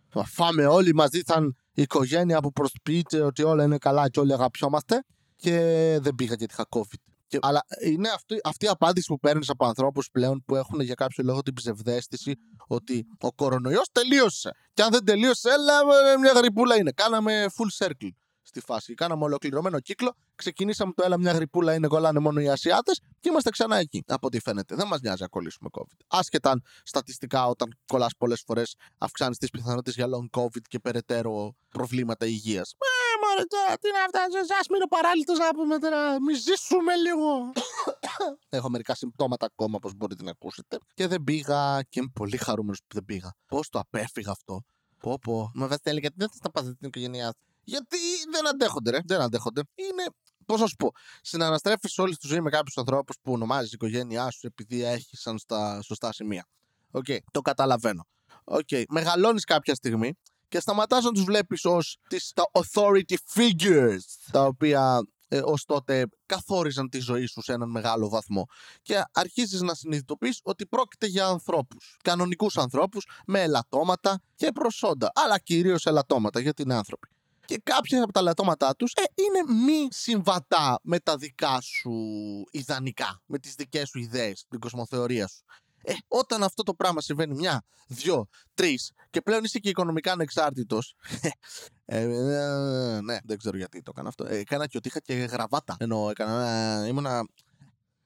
Θα 0.09 0.25
φάμε 0.25 0.65
όλοι 0.65 0.94
μαζί, 0.94 1.21
σαν 1.25 1.56
η 1.74 1.81
οικογένεια 1.81 2.39
που 2.39 2.51
προσποιείται 2.51 3.21
ότι 3.21 3.44
όλα 3.44 3.63
είναι 3.63 3.77
καλά 3.77 4.09
και 4.09 4.19
όλοι 4.19 4.33
αγαπιόμαστε. 4.33 5.03
Και 5.36 5.51
δεν 6.01 6.15
πήγα 6.15 6.36
γιατί 6.36 6.53
είχα 6.53 6.65
COVID. 6.69 7.00
Και, 7.27 7.39
αλλά 7.42 7.65
είναι 7.83 8.09
αυτή, 8.09 8.39
αυτή 8.44 8.65
η 8.65 8.68
απάντηση 8.68 9.07
που 9.07 9.19
παίρνεις 9.19 9.50
από 9.50 9.65
ανθρώπους 9.65 10.09
πλέον 10.12 10.44
που 10.45 10.56
έχουν 10.56 10.80
για 10.80 10.94
κάποιο 10.94 11.24
λόγο 11.24 11.42
την 11.42 11.53
ψευδέστηση 11.53 12.36
ότι 12.68 13.06
ο 13.19 13.33
κορονοϊός 13.33 13.89
τελείωσε. 13.92 14.51
Και 14.74 14.81
αν 14.81 14.92
δεν 14.92 15.03
τελείωσε, 15.03 15.50
έλα 15.50 15.74
μια 16.19 16.31
γρυπούλα 16.31 16.77
είναι. 16.77 16.92
Κάναμε 16.92 17.45
full 17.57 17.86
circle 17.86 18.09
στη 18.45 18.59
φάση. 18.59 18.94
Κάναμε 18.94 19.24
ολοκληρωμένο 19.24 19.80
κύκλο. 19.80 20.13
Ξεκινήσαμε 20.36 20.92
το 20.95 21.03
έλα 21.03 21.18
μια 21.18 21.31
γρυπούλα 21.31 21.74
είναι 21.74 21.88
κολλάνε 21.88 22.19
μόνο 22.19 22.39
οι 22.42 22.50
Ασιάτες 22.50 23.01
και 23.19 23.30
είμαστε 23.30 23.50
ξανά 23.50 23.77
εκεί. 23.77 24.03
Από 24.07 24.27
ό,τι 24.27 24.39
φαίνεται. 24.39 24.75
Δεν 24.75 24.88
μας 24.88 25.00
νοιάζει 25.01 25.21
να 25.21 25.27
κολλήσουμε 25.27 25.69
COVID. 25.71 26.00
Άσχετα 26.07 26.50
αν 26.50 26.63
στατιστικά 26.83 27.47
όταν 27.47 27.77
κολλάς 27.88 28.15
πολλές 28.18 28.44
φορές 28.45 28.75
αυξάνεις 28.97 29.38
τις 29.38 29.50
πιθανότητες 29.50 29.95
για 29.95 30.07
long 30.07 30.39
COVID 30.39 30.62
και 30.68 30.80
περαιτέρω 30.80 31.56
προβλήματα 31.69 32.25
υγείας. 32.25 32.71
Ε, 32.71 33.25
μωρέ, 33.25 33.44
τι 33.80 33.88
είναι 33.88 33.97
αυτά, 34.06 34.56
ας 34.59 34.68
μείνω 34.69 34.88
παράλληλο 34.88 35.33
να 35.38 35.53
πούμε 35.56 35.77
τώρα. 35.77 36.21
Μη 36.21 36.33
ζήσουμε 36.33 36.95
λίγο. 36.95 37.51
Έχω 38.57 38.69
μερικά 38.69 38.95
συμπτώματα 38.95 39.45
ακόμα, 39.45 39.75
όπως 39.75 39.94
μπορείτε 39.95 40.24
να 40.24 40.31
ακούσετε. 40.31 40.77
Και 40.94 41.07
δεν 41.07 41.24
πήγα 41.24 41.81
και 41.89 42.00
είμαι 42.00 42.12
πολύ 42.13 42.38
χαρούμενος 42.38 42.80
που 42.80 42.94
δεν 42.94 43.06
πήγα. 43.06 43.36
Πώς 43.47 43.69
το 43.69 43.80
απέφυγα 43.80 44.31
αυτό; 44.31 44.63
Πω, 45.00 45.19
πω. 45.21 45.51
Μα 45.53 45.68
Βασίλη, 45.68 46.00
γιατί 46.00 46.15
δεν 46.18 46.30
θα 46.30 46.39
τα 46.42 46.51
πάθετε 46.51 46.74
την 46.74 46.88
οικογένειά 46.88 47.33
γιατί 47.66 47.98
δεν 48.32 48.48
αντέχονται, 48.48 48.92
ρε. 48.92 49.00
Δεν 49.06 49.22
αντέχονται. 49.22 49.62
Είναι, 49.76 50.04
πώς 50.46 50.60
να 50.60 50.68
σου 50.68 50.76
πω, 50.76 50.92
συναναστρέφεις 51.22 51.98
όλη 51.98 52.16
τη 52.16 52.28
ζωή 52.28 52.42
με 52.42 52.50
κάποιους 52.50 52.78
ανθρώπους 52.78 53.16
που 53.22 53.31
ονομάζεις 53.31 53.72
η 53.72 53.74
οικογένειά 53.74 54.31
σου 54.31 54.48
επειδή 54.48 54.84
έχυσαν 54.83 55.38
στα 55.38 55.81
σωστά 55.81 56.14
σημεία. 56.14 56.48
Ok, 56.92 57.06
okay, 57.07 57.18
το 57.31 57.42
καταλαβαίνω. 57.42 58.07
Ok, 58.44 58.68
okay, 58.72 58.84
μεγαλώνεις 58.90 59.44
κάποια 59.44 59.76
στιγμή 59.76 60.14
και 60.48 60.60
σταματάς 60.60 61.04
να 61.04 61.12
τους 61.12 61.24
βλέπεις 61.24 61.66
ως 61.66 61.98
τα 62.34 62.44
authority 62.52 63.16
figures 63.34 64.00
τα 64.31 64.44
οποία 64.45 65.02
ε, 65.28 65.42
ως 65.44 65.66
τότε 65.66 66.07
καθόριζαν 66.26 66.90
τη 66.90 67.00
ζωή 67.00 67.26
σου 67.26 67.42
σε 67.42 67.54
έναν 67.54 67.69
μεγάλο 67.69 68.10
βαθμό 68.10 68.45
και 68.81 69.04
αρχίζεις 69.12 69.62
να 69.62 69.74
συνειδητοποιείς 69.74 70.40
ότι 70.44 70.66
πρόκειται 70.66 71.06
για 71.06 71.28
ανθρώπους, 71.28 71.98
κανονικούς 72.04 72.57
ανθρώπους 72.57 73.07
με 73.26 73.42
ελαττώματα 73.42 74.22
και 74.36 74.52
προσόντα, 74.52 75.12
αλλά 75.16 75.40
κυρίως 75.40 75.86
ελαττώματα 75.86 76.40
γιατί 76.40 76.62
είναι 76.62 76.76
άνθρωποι 76.76 77.07
και 77.45 77.61
κάποια 77.64 78.04
από 78.04 78.11
τα 78.11 78.21
λατώματά 78.21 78.75
τους 78.75 78.94
ε, 78.94 79.04
είναι 79.16 79.54
μη 79.64 79.87
συμβατά 79.92 80.80
με 80.83 80.99
τα 80.99 81.18
δικά 81.18 81.61
σου 81.61 81.94
ιδανικά, 82.52 83.21
με 83.25 83.40
τις 83.40 83.56
δικές 83.56 83.90
σου 83.90 83.99
ιδέες, 83.99 84.45
την 84.49 84.59
κοσμοθεωρία 84.59 85.28
σου. 85.28 85.44
Ε, 85.87 85.94
όταν 86.07 86.44
αυτό 86.44 86.64
το 86.64 86.73
πράγμα 86.73 87.02
συμβαίνει 87.02 87.35
μια, 87.35 87.64
δυο, 87.87 88.28
τρεις 88.54 88.92
και 89.09 89.21
πλέον 89.21 89.44
είσαι 89.44 89.59
και 89.59 89.69
οικονομικά 89.69 90.11
ανεξάρτητος. 90.11 90.95
Ε, 91.21 91.30
ε, 92.02 93.02
ναι, 93.02 93.18
δεν 93.23 93.37
ξέρω 93.37 93.57
γιατί 93.57 93.81
το 93.81 93.92
έκανα 93.94 94.07
αυτό. 94.07 94.25
Ε, 94.25 94.37
έκανα 94.37 94.68
και 94.68 94.78
ότι 94.78 94.87
είχα 94.87 94.99
και 94.99 95.14
γραβάτα. 95.14 95.75
Ενώ 95.80 96.09
έκανα. 96.09 96.49
Ε, 96.83 96.87
ήμουνα. 96.87 97.28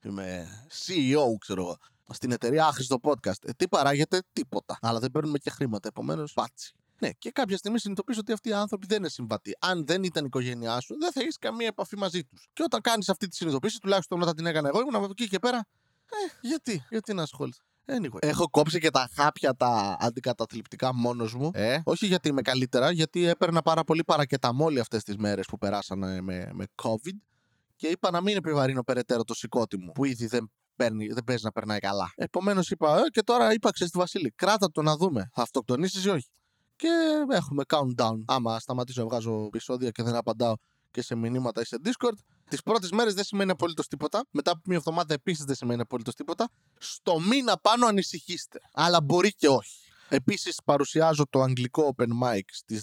Είμαι 0.04 0.48
CEO, 0.68 1.36
ξέρω 1.38 1.60
εγώ. 1.62 1.76
Στην 2.12 2.32
εταιρεία 2.32 2.66
άχρηστο 2.66 2.96
podcast. 3.02 3.44
Ε, 3.44 3.52
τι 3.56 3.68
παράγεται, 3.68 4.22
τίποτα. 4.32 4.78
Αλλά 4.80 4.98
δεν 4.98 5.10
παίρνουμε 5.10 5.38
και 5.38 5.50
χρήματα. 5.50 5.88
Επομένως, 5.88 6.32
πάτσι. 6.32 6.74
Ναι, 7.00 7.10
και 7.10 7.30
κάποια 7.30 7.56
στιγμή 7.56 7.78
συνειδητοποιείς 7.78 8.18
ότι 8.18 8.32
αυτοί 8.32 8.48
οι 8.48 8.52
άνθρωποι 8.52 8.86
δεν 8.86 8.98
είναι 8.98 9.08
συμβατοί. 9.08 9.56
Αν 9.60 9.86
δεν 9.86 10.02
ήταν 10.02 10.22
η 10.22 10.26
οικογένειά 10.26 10.80
σου, 10.80 10.96
δεν 10.98 11.12
θα 11.12 11.20
έχεις 11.20 11.38
καμία 11.38 11.66
επαφή 11.66 11.96
μαζί 11.96 12.24
τους. 12.24 12.48
Και 12.52 12.62
όταν 12.62 12.80
κάνεις 12.80 13.08
αυτή 13.08 13.28
τη 13.28 13.36
συνειδητοποίηση, 13.36 13.78
τουλάχιστον 13.78 14.22
όταν 14.22 14.36
την 14.36 14.46
έκανα 14.46 14.68
εγώ, 14.68 14.80
ήμουν 14.80 14.94
από 14.94 15.06
εκεί 15.10 15.28
και 15.28 15.38
πέρα. 15.38 15.66
Ε, 16.10 16.48
γιατί, 16.48 16.84
γιατί 16.90 17.14
να 17.14 17.22
ασχολείσαι. 17.22 17.62
Anyway. 17.86 18.18
Έχω 18.18 18.50
κόψει 18.50 18.80
και 18.80 18.90
τα 18.90 19.08
χάπια 19.14 19.54
τα 19.54 19.96
αντικαταθλιπτικά 20.00 20.94
μόνος 20.94 21.34
μου. 21.34 21.50
Ε; 21.54 21.80
Όχι 21.84 22.06
γιατί 22.06 22.28
είμαι 22.28 22.42
καλύτερα, 22.42 22.90
γιατί 22.90 23.26
έπαιρνα 23.26 23.62
πάρα 23.62 23.84
πολύ 23.84 24.04
παρακεταμόλη 24.04 24.80
αυτές 24.80 25.02
τις 25.02 25.16
μέρες 25.16 25.46
που 25.46 25.58
περάσανε 25.58 26.20
με, 26.20 26.50
με 26.52 26.64
COVID. 26.82 27.16
Και 27.76 27.86
είπα 27.86 28.10
να 28.10 28.20
μην 28.20 28.36
επιβαρύνω 28.36 28.82
περαιτέρω 28.82 29.24
το 29.24 29.34
σηκώτη 29.34 29.78
μου, 29.78 29.92
που 29.92 30.04
ήδη 30.04 30.26
δεν 30.26 30.50
παίρνει, 30.76 31.06
δεν 31.06 31.24
παίζει 31.24 31.44
να 31.44 31.52
περνάει 31.52 31.78
καλά. 31.78 32.12
Επομένως 32.16 32.70
είπα, 32.70 32.98
ε, 32.98 33.02
και 33.10 33.22
τώρα 33.22 33.52
είπα, 33.52 33.70
ξέρεις 33.70 33.92
τη 33.92 33.98
Βασίλη, 33.98 34.32
κράτα 34.36 34.70
το 34.70 34.82
να 34.82 34.96
δούμε. 34.96 35.30
Θα 35.32 35.42
αυτοκτονήσεις 35.42 36.04
ή 36.04 36.08
όχι. 36.08 36.28
Και 36.80 37.34
έχουμε 37.34 37.62
countdown. 37.68 38.22
Άμα 38.26 38.58
σταματήσω 38.58 39.00
να 39.00 39.06
βγάζω 39.06 39.44
επεισόδια 39.46 39.90
και 39.90 40.02
δεν 40.02 40.14
απαντάω 40.14 40.54
και 40.90 41.02
σε 41.02 41.14
μηνύματα 41.14 41.60
ή 41.60 41.64
σε 41.64 41.76
Discord. 41.84 42.16
Τις 42.48 42.62
πρώτες 42.62 42.90
μέρες 42.90 43.14
δεν 43.14 43.24
σημαίνει 43.24 43.50
απολύτως 43.50 43.86
τίποτα. 43.86 44.24
Μετά 44.30 44.50
από 44.50 44.60
μια 44.64 44.76
εβδομάδα 44.76 45.14
επίσης 45.14 45.44
δεν 45.44 45.54
σημαίνει 45.54 45.80
απολύτως 45.80 46.14
τίποτα. 46.14 46.48
Στο 46.78 47.20
μήνα 47.20 47.58
πάνω 47.58 47.86
ανησυχήστε. 47.86 48.58
Αλλά 48.72 49.00
μπορεί 49.00 49.32
και 49.34 49.48
όχι. 49.48 49.78
Επίσης, 50.08 50.58
παρουσιάζω 50.64 51.24
το 51.30 51.40
αγγλικό 51.40 51.94
Open 51.96 52.08
Mic 52.22 52.40
στις 52.52 52.82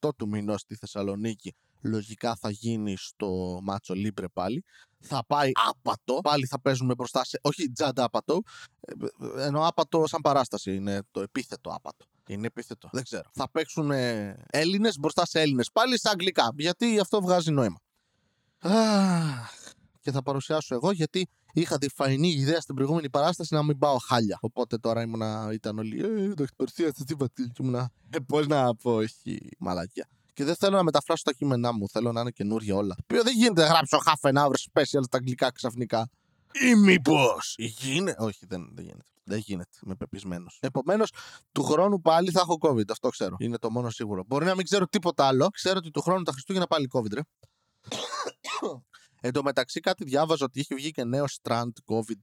18 0.00 0.14
του 0.16 0.28
μηνός 0.28 0.60
στη 0.60 0.74
Θεσσαλονίκη. 0.76 1.54
Λογικά 1.80 2.36
θα 2.36 2.50
γίνει 2.50 2.96
στο 2.96 3.58
Μάτσο 3.62 3.94
Λίμπρε 3.94 4.28
πάλι. 4.28 4.64
Θα 5.00 5.24
πάει 5.26 5.50
άπατο. 5.68 6.18
Πάλι 6.22 6.46
θα 6.46 6.60
παίζουμε 6.60 6.94
μπροστά 6.94 7.24
σε. 7.24 7.38
Όχι 7.42 7.70
τζάντα 7.70 8.04
άπατο. 8.04 8.40
ε, 8.80 9.44
Ενώ 9.44 9.66
άπατο 9.66 10.06
σαν 10.06 10.20
παράσταση. 10.20 10.74
Είναι 10.74 11.02
το 11.10 11.20
επίθετο 11.20 11.70
άπατο. 11.70 12.04
Είναι 12.26 12.46
επίθετο. 12.46 12.88
Δεν 12.92 13.02
ξέρω. 13.02 13.30
Θα 13.32 13.50
παίξουν 13.50 13.90
Έλληνες 14.50 14.98
μπροστά 14.98 15.26
σε 15.26 15.40
Έλληνες. 15.40 15.70
Πάλι 15.72 15.98
στα 15.98 16.10
αγγλικά. 16.10 16.52
Γιατί 16.56 16.98
αυτό 16.98 17.20
βγάζει 17.20 17.50
νόημα. 17.50 17.78
Αχ, 18.58 19.50
και 20.00 20.10
θα 20.10 20.22
παρουσιάσω 20.22 20.74
εγώ 20.74 20.90
γιατί 20.90 21.28
είχα 21.52 21.78
τη 21.78 21.88
φαϊνή 21.88 22.28
ιδέα 22.28 22.60
στην 22.60 22.74
προηγούμενη 22.74 23.10
παράσταση 23.10 23.54
να 23.54 23.62
μην 23.62 23.78
πάω 23.78 23.96
χάλια. 23.98 24.38
Οπότε 24.40 24.78
τώρα 24.78 25.02
ήμουνα, 25.02 25.50
ήταν 25.52 25.78
όλοι. 25.78 26.00
Ε, 26.00 26.34
το 26.34 26.42
έχει 26.42 26.54
παρουσιάσει 26.56 27.04
τι 27.04 27.14
Βασίλη. 27.14 27.48
Και 27.48 27.62
ήμουνα. 27.62 27.90
Ε, 28.10 28.18
πώς 28.18 28.46
να 28.46 28.74
πω, 28.76 28.94
όχι, 28.94 29.48
μαλακία. 29.58 30.08
Και 30.32 30.44
δεν 30.44 30.54
θέλω 30.54 30.76
να 30.76 30.82
μεταφράσω 30.82 31.22
τα 31.22 31.32
κείμενά 31.32 31.72
μου. 31.72 31.88
Θέλω 31.88 32.12
να 32.12 32.20
είναι 32.20 32.30
καινούργια 32.30 32.74
όλα. 32.74 32.96
Οποίο 33.02 33.22
δεν 33.22 33.34
γίνεται 33.34 33.60
να 33.62 33.66
γράψω 33.66 33.98
half 34.06 34.30
an 34.30 34.36
hour 34.42 34.54
special 34.72 35.02
στα 35.02 35.16
αγγλικά 35.16 35.52
ξαφνικά. 35.52 36.10
Ή 36.60 36.74
μήπως. 36.74 37.54
Γίνεται. 37.58 38.24
Όχι, 38.24 38.46
δεν, 38.46 38.70
δεν 38.74 38.84
γίνεται. 38.84 39.04
Δεν 39.24 39.38
γίνεται. 39.38 39.70
Είμαι 39.84 39.94
πεπισμένος. 39.94 40.58
Επομένως, 40.60 41.12
του 41.52 41.62
χρόνου 41.62 42.00
πάλι 42.00 42.30
θα 42.30 42.40
έχω 42.40 42.58
COVID. 42.60 42.90
Αυτό 42.90 43.08
ξέρω. 43.08 43.36
Είναι 43.38 43.58
το 43.58 43.70
μόνο 43.70 43.90
σίγουρο. 43.90 44.24
Μπορεί 44.26 44.44
να 44.44 44.54
μην 44.54 44.64
ξέρω 44.64 44.86
τίποτα 44.86 45.26
άλλο. 45.26 45.48
Ξέρω 45.48 45.78
ότι 45.78 45.90
του 45.90 46.00
χρόνου 46.00 46.22
τα 46.22 46.32
Χριστούγεννα 46.32 46.66
πάλι 46.66 46.88
COVID, 46.92 47.12
ρε. 47.12 47.20
Εν 49.20 49.32
τω 49.32 49.42
μεταξύ, 49.42 49.80
κάτι 49.80 50.04
διάβαζα 50.04 50.44
ότι 50.44 50.60
είχε 50.60 50.74
βγει 50.74 50.90
και 50.90 51.04
νέο 51.04 51.24
strand 51.42 51.70
COVID 51.86 52.18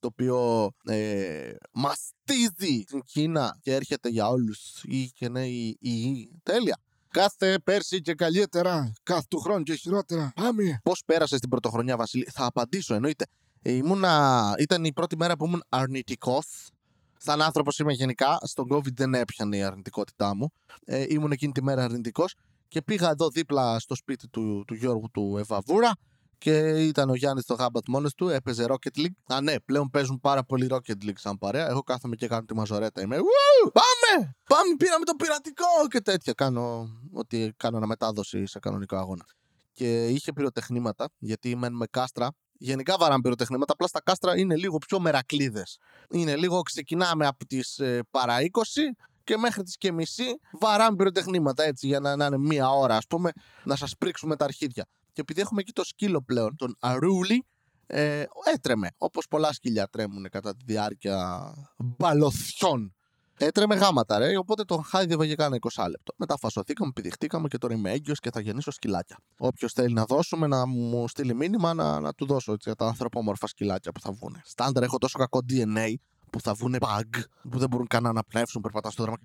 το 0.00 0.06
οποίο 0.12 0.70
ε, 0.84 1.52
μαστίζει 1.72 2.84
στην 2.86 3.02
Κίνα 3.04 3.58
και 3.62 3.74
έρχεται 3.74 4.08
για 4.08 4.28
όλους 4.28 4.82
ή 4.82 5.10
και 5.14 5.28
ναι 5.28 5.46
ή, 5.46 5.76
ή. 5.80 6.30
τέλεια 6.42 6.78
Κάθε 7.14 7.58
πέρσι 7.64 8.00
και 8.00 8.14
καλύτερα, 8.14 8.92
κάθε 9.02 9.26
του 9.30 9.40
χρόνου 9.40 9.62
και 9.62 9.74
χειρότερα. 9.74 10.32
Πάμε. 10.34 10.80
Πώς 10.82 11.02
πέρασε 11.06 11.38
την 11.38 11.48
πρωτοχρονιά, 11.48 11.96
Βασίλη, 11.96 12.28
θα 12.32 12.44
απαντήσω 12.44 12.94
εννοείται. 12.94 13.26
Ε, 13.66 13.72
ήμουνα, 13.72 14.54
ήταν 14.58 14.84
η 14.84 14.92
πρώτη 14.92 15.16
μέρα 15.16 15.36
που 15.36 15.44
ήμουν 15.46 15.64
αρνητικός. 15.68 16.68
Σαν 17.16 17.42
άνθρωπος 17.42 17.78
είμαι 17.78 17.92
γενικά. 17.92 18.38
Στον 18.42 18.66
COVID 18.70 18.92
δεν 18.94 19.14
έπιανε 19.14 19.56
η 19.56 19.62
αρνητικότητά 19.62 20.34
μου. 20.34 20.52
Ε, 20.84 21.04
ήμουν 21.08 21.32
εκείνη 21.32 21.52
τη 21.52 21.62
μέρα 21.62 21.84
αρνητικός 21.84 22.34
και 22.68 22.82
πήγα 22.82 23.10
εδώ 23.10 23.28
δίπλα 23.28 23.78
στο 23.78 23.94
σπίτι 23.94 24.28
του, 24.28 24.64
του 24.66 24.74
Γιώργου 24.74 25.10
του 25.12 25.36
Ευαβούρα 25.38 25.92
και 26.38 26.58
ήταν 26.86 27.10
ο 27.10 27.14
Γιάννης 27.14 27.44
στο 27.44 27.54
γάμπατ 27.54 27.88
μόνος 27.88 28.14
του, 28.14 28.28
έπαιζε 28.28 28.66
Rocket 28.68 28.98
League. 28.98 29.34
Α, 29.34 29.40
ναι, 29.40 29.60
πλέον 29.60 29.90
παίζουν 29.90 30.20
πάρα 30.20 30.44
πολύ 30.44 30.66
Rocket 30.70 31.04
League 31.04 31.18
σαν 31.18 31.38
παρέα. 31.38 31.68
Εγώ 31.68 31.82
κάθομαι 31.82 32.16
και 32.16 32.26
κάνω 32.26 32.44
τη 32.44 32.54
μαζορέτα. 32.54 33.00
Είμαι. 33.00 33.18
Ου, 33.18 33.70
πάμε! 33.72 34.34
Πάμε, 34.48 34.76
πήραμε 34.78 35.04
το 35.04 35.14
πειρατικό! 35.14 35.64
Και 35.88 36.00
τέτοια. 36.00 36.32
Κάνω 36.32 36.88
ό,τι 37.12 37.52
κάνω 37.56 37.76
αναμετάδοση 37.76 38.46
σε 38.46 38.58
κανονικό 38.58 38.96
αγώνα. 38.96 39.24
Και 39.72 40.06
είχε 40.06 40.32
πυροτεχνήματα, 40.32 41.08
γιατί 41.18 41.56
μένουμε 41.56 41.78
με 41.78 41.86
κάστρα. 41.90 42.28
Γενικά 42.58 42.96
βαράμε 42.98 43.20
πυροτεχνήματα, 43.20 43.72
απλά 43.72 43.86
στα 43.86 44.00
κάστρα 44.02 44.38
είναι 44.38 44.56
λίγο 44.56 44.78
πιο 44.78 45.00
μερακλείδες. 45.00 45.78
Είναι 46.10 46.36
λίγο, 46.36 46.60
ξεκινάμε 46.60 47.26
από 47.26 47.46
τις 47.46 47.78
ε, 47.78 48.00
παρά 48.10 48.36
20 48.40 48.46
και 49.24 49.36
μέχρι 49.36 49.62
τις 49.62 49.76
και 49.76 49.92
μισή 49.92 50.40
βαράμε 50.60 50.96
πυροτεχνήματα 50.96 51.64
έτσι 51.64 51.86
για 51.86 52.00
να, 52.00 52.16
να 52.16 52.26
είναι 52.26 52.38
μία 52.38 52.70
ώρα 52.70 52.96
ας 52.96 53.06
πούμε 53.06 53.30
να 53.64 53.76
σας 53.76 53.96
πρίξουμε 53.98 54.36
τα 54.36 54.44
αρχίδια. 54.44 54.86
Και 55.12 55.20
επειδή 55.20 55.40
έχουμε 55.40 55.60
εκεί 55.60 55.72
το 55.72 55.84
σκύλο 55.84 56.22
πλέον, 56.22 56.56
τον 56.56 56.76
Αρούλη, 56.80 57.46
ε, 57.86 58.24
έτρεμε. 58.54 58.90
Όπως 58.96 59.26
πολλά 59.28 59.52
σκυλιά 59.52 59.88
τρέμουν 59.88 60.28
κατά 60.30 60.56
τη 60.56 60.64
διάρκεια 60.64 61.52
μπαλωθιών. 61.76 62.94
Έτρεμε 63.38 63.74
γάματα, 63.74 64.18
ρε. 64.18 64.36
Οπότε 64.36 64.64
τον 64.64 64.84
χάιδευα 64.84 65.24
για 65.24 65.34
κάνα 65.34 65.56
20 65.60 65.86
λεπτό. 65.90 66.12
Μετά 66.16 66.36
φασωθήκαμε, 66.38 66.92
πηδηχτήκαμε 66.94 67.48
και 67.48 67.58
τώρα 67.58 67.74
είμαι 67.74 67.90
έγκυος 67.90 68.20
και 68.20 68.30
θα 68.30 68.40
γεννήσω 68.40 68.70
σκυλάκια. 68.70 69.18
Όποιος 69.38 69.72
θέλει 69.72 69.92
να 69.94 70.04
δώσουμε, 70.04 70.46
να 70.46 70.66
μου 70.66 71.08
στείλει 71.08 71.34
μήνυμα 71.34 71.74
να, 71.74 72.00
να 72.00 72.12
του 72.12 72.26
δώσω 72.26 72.52
έτσι, 72.52 72.72
τα 72.76 72.86
ανθρωπόμορφα 72.86 73.46
σκυλάκια 73.46 73.92
που 73.92 74.00
θα 74.00 74.12
βγουν. 74.12 74.40
Στάνταρ 74.44 74.82
έχω 74.82 74.98
τόσο 74.98 75.18
κακό 75.18 75.40
DNA 75.48 75.94
που 76.30 76.40
θα 76.40 76.54
βγουν 76.54 76.76
bug, 76.80 77.22
που 77.50 77.58
δεν 77.58 77.68
μπορούν 77.68 77.86
καν 77.86 78.02
να 78.02 78.08
αναπνεύσουν, 78.08 78.60
περπατά 78.60 78.90
στο 78.90 79.02
δρόμο. 79.02 79.18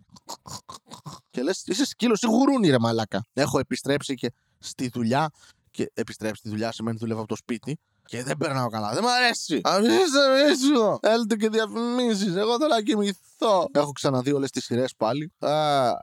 Και 1.30 1.42
λες, 1.42 1.64
είσαι 1.66 1.86
σκύλος 1.86 2.22
ή 2.22 2.28
γουρούνι, 2.28 2.70
ρε 2.70 2.80
μαλάκα. 2.80 3.26
Έχω 3.34 3.60
επιστρέψει 3.60 4.14
και 4.14 4.34
στη 4.60 4.90
δουλειά 4.90 5.30
και 5.72 5.92
επιστρέψει 5.94 6.40
στη 6.40 6.50
δουλειά 6.50 6.72
σημαίνει 6.72 6.98
δουλεύω 6.98 7.20
από 7.20 7.28
το 7.30 7.36
σπίτι 7.36 7.80
και 8.10 8.24
δεν 8.24 8.38
περνάω 8.38 8.70
καλά. 8.70 8.94
Δεν 8.94 9.04
μ' 9.04 9.08
αρέσει. 9.08 9.62
Αφήστε 9.64 10.28
με 10.28 10.42
έξω. 10.52 11.00
Έλτε 11.02 11.36
και 11.36 11.50
διαφημίσεις. 11.50 12.36
Εγώ 12.36 12.58
θέλω 12.58 12.74
να 12.74 12.82
κοιμηθώ. 12.82 13.68
Έχω 13.72 13.92
ξαναδεί 13.92 14.32
όλες 14.32 14.52
τις 14.52 14.64
σειρές 14.64 14.96
πάλι. 14.98 15.34
Αχ. 15.40 15.94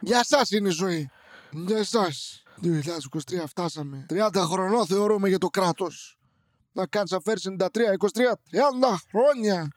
Για 0.00 0.18
εσάς 0.18 0.50
είναι 0.50 0.68
η 0.68 0.72
ζωή. 0.72 1.10
Για 1.50 1.78
εσάς. 1.78 2.42
2023 2.62 3.46
φτάσαμε. 3.46 4.06
30 4.08 4.44
χρονών 4.44 4.86
θεωρούμε 4.86 5.28
για 5.28 5.38
το 5.38 5.48
κράτος. 5.48 6.18
Να 6.72 6.86
κάνεις 6.86 7.12
αφαίρει 7.12 7.40
93, 7.40 7.92
23, 7.92 8.36
30 8.50 8.98
χρόνια. 9.10 9.68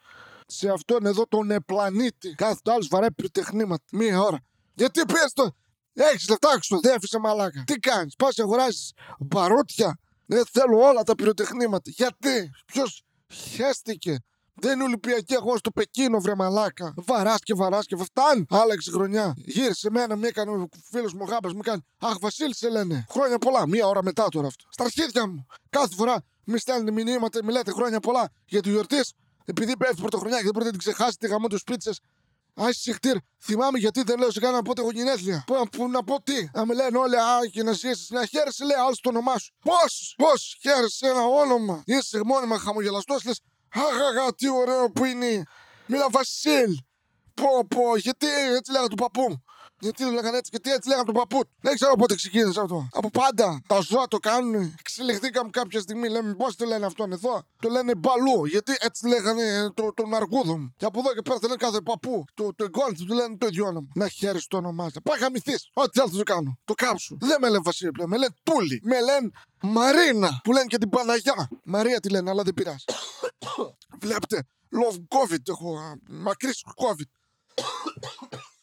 Σε 0.48 0.70
αυτόν 0.70 1.06
εδώ 1.06 1.28
τον 1.28 1.56
πλανήτη. 1.66 2.34
Κάθε 2.34 2.60
το 2.64 2.72
άλλο 2.72 2.88
βαράει 2.90 3.12
πυροτεχνήματα. 3.12 3.84
Μία 3.92 4.22
ώρα. 4.22 4.40
Γιατί 4.74 5.06
πιέζει 5.06 5.34
το. 5.34 5.56
Έχεις 5.94 6.30
λεφτά 6.30 6.60
ξοδεύει 6.60 7.08
μαλάκα. 7.22 7.64
Τι 7.66 7.74
κάνεις, 7.74 8.16
πας 8.16 8.40
αγοράζεις 8.40 8.92
μπαρότια. 9.20 10.00
Δεν 10.28 10.46
θέλω 10.52 10.78
όλα 10.78 11.04
τα 11.04 11.16
πυροτεχνήματα. 11.16 11.92
Γιατί, 11.94 12.50
ποιος 12.66 13.04
χέστηκε. 13.34 14.18
Δεν 14.60 14.74
είναι 14.74 14.84
Ολυμπιακή 14.84 15.36
αγώνα 15.36 15.58
στο 15.58 15.72
Πεκίνο, 15.72 16.20
βρε 16.20 16.36
μαλάκα. 16.36 16.94
Βαράς 16.98 17.40
και 17.44 17.54
βαράς 17.54 17.86
και 17.86 17.96
φτάνει. 17.96 18.46
Άλλαξε 18.50 18.92
χρονιά. 18.92 19.34
Γύρισε 19.38 19.90
μένα, 19.90 20.16
με 20.16 20.28
έκανε 20.28 20.52
ο 20.52 20.68
φίλος 20.92 21.14
μου 21.14 21.26
γάμπας, 21.26 21.54
μου 21.54 21.62
κάνει. 21.62 21.82
Αχ, 22.00 22.16
Βασίλης 22.20 22.58
σε 22.58 22.70
λένε. 22.70 23.06
Χρόνια 23.10 23.38
πολλά. 23.38 23.68
Μία 23.68 23.88
ώρα 23.88 24.04
μετά 24.04 24.28
τώρα 24.30 24.48
αυτό. 24.48 24.66
Στα 24.70 24.84
αρχίδια 24.84 25.28
μου. 25.28 25.46
Κάθε 25.70 25.96
φορά 25.96 26.24
μη 26.44 26.60
στέλνετε 26.60 26.92
μηνύματα, 26.92 27.44
μιλάτε 27.44 27.72
χρόνια 27.72 28.00
πολλά 28.00 28.30
για 28.46 28.62
τη 28.62 28.70
γιορτής. 28.70 29.14
Επειδή 29.46 29.78
πέφτει 29.78 30.02
πρωτοχρονιά 30.02 30.38
και 30.38 30.44
δεν 30.44 30.52
μπορείτε 30.54 30.72
να 30.72 30.78
την 30.84 30.94
ξεχάσετε 30.94 31.28
γαμό 31.28 31.48
του 31.48 31.58
σπίτι 31.58 31.84
σας. 31.84 32.00
Άχι 32.60 32.80
συχτήρ, 32.80 33.18
θυμάμαι 33.44 33.78
γιατί 33.80 34.04
δεν 34.04 34.20
λέω 34.20 34.32
σε 34.32 34.40
κανένα 34.40 34.62
πότε 34.62 34.82
έχω 34.82 34.92
γενέθλια. 34.92 35.44
Πού, 35.48 35.68
που, 35.72 35.90
να 35.90 36.04
πω 36.04 36.22
τι. 36.22 36.50
Να 36.54 36.66
με 36.66 36.74
λένε 36.74 36.98
όλοι, 36.98 37.16
Α, 37.18 37.48
και 37.52 37.64
να 37.64 37.72
ζήσει. 37.72 38.14
Να 38.14 38.26
χαίρεσαι, 38.26 38.66
λέει 38.66 38.78
άλλος 38.78 39.00
το 39.00 39.10
όνομά 39.10 39.38
σου. 39.38 39.54
Πώς, 39.64 40.14
πώς 40.18 40.58
χαίρεσαι 40.62 41.08
ένα 41.08 41.26
όνομα. 41.26 41.84
Είσαι 41.86 42.22
μόνιμα 42.26 42.58
χαμογελαστός, 42.60 43.24
λες. 43.24 43.42
Αχ, 43.70 44.32
τι 44.36 44.50
ωραίο 44.50 44.92
που 44.92 45.06
είναι. 45.06 45.44
Μίλα 45.86 46.10
Βασίλ. 46.10 46.78
Πω, 47.34 47.66
πω, 47.68 47.98
γιατί 47.98 48.28
έτσι 48.28 48.72
λέγα 48.72 48.88
του 48.88 48.96
παππού 48.96 49.22
μου. 49.22 49.44
Γιατί 49.80 50.04
το 50.04 50.12
λέγανε 50.12 50.38
έτσι, 50.38 50.50
γιατί 50.52 50.72
έτσι 50.72 50.90
λέγανε 50.90 51.06
τον 51.06 51.16
παππού. 51.16 51.44
Δεν 51.62 51.76
ξέρω 51.76 51.96
πότε 51.96 52.16
ξεκίνησε 52.16 52.60
αυτό. 52.62 52.88
Από 52.92 53.10
πάντα. 53.10 53.62
Τα 53.68 53.80
ζώα 53.80 54.08
το 54.08 54.18
κάνουν. 54.18 54.76
Εξελιχθήκαμε 54.80 55.50
κάποια 55.50 55.80
στιγμή. 55.80 56.10
Λέμε 56.10 56.34
πώς 56.34 56.56
το 56.56 56.66
λένε 56.66 56.86
αυτόν 56.86 57.12
εδώ; 57.12 57.44
Το 57.62 57.70
λένε 57.70 57.96
μπαλού. 57.96 58.46
Γιατί 58.46 58.76
έτσι 58.80 59.08
λέγανε 59.08 59.72
το, 59.74 59.94
τον 59.94 60.14
αργούδο 60.14 60.58
μου. 60.58 60.74
Και 60.78 60.86
από 60.86 61.00
εδώ 61.00 61.14
και 61.14 61.22
πέρα 61.22 61.40
το 61.40 61.48
λένε 61.48 61.60
κάθε 61.60 61.82
παππού. 61.82 62.26
Το, 62.34 62.54
το 62.56 62.64
εγγόνι 62.64 62.96
του 62.96 63.14
λένε 63.14 63.38
το 63.38 63.48
ίδιο 63.48 63.66
όνομα. 63.66 63.88
Να 63.96 64.08
χαίρεσαι 64.08 64.48
το 64.50 64.58
όνομά 64.58 64.90
σα. 64.94 65.02
Πάει 65.02 65.20
χαμηθείς. 65.20 65.70
Ό,τι 65.74 66.02
άλλο 66.02 66.10
το 66.10 66.24
κάνω. 66.24 66.58
Το 66.66 66.74
κάψου. 66.74 67.18
Δεν 67.20 67.38
με 67.42 67.48
λένε 67.48 67.62
Βασίλη 67.64 67.92
πλέον. 67.92 68.10
Με 68.10 68.18
λένε 68.18 68.34
Τούλη. 68.44 68.82
Με 68.84 69.02
λένε 69.02 69.30
Μαρίνα. 69.62 70.40
Που 70.44 70.52
λένε 70.52 70.66
και 70.66 70.78
την 70.78 70.90
Παναγιά. 70.90 71.50
Μαρία 71.64 72.00
τη 72.00 72.10
λένε, 72.10 72.30
αλλά 72.30 72.44
δεν 72.44 72.54
πειράζει. 72.54 72.84
Βλέπετε. 74.02 74.44
Love 74.72 75.18
COVID 75.18 75.50
έχω. 75.50 75.78
Μακρύς 76.10 76.64
COVID. 76.76 77.10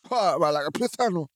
Α, 0.09 0.39
μαλάκα, 0.39 0.71
πεθάνω. 0.71 1.31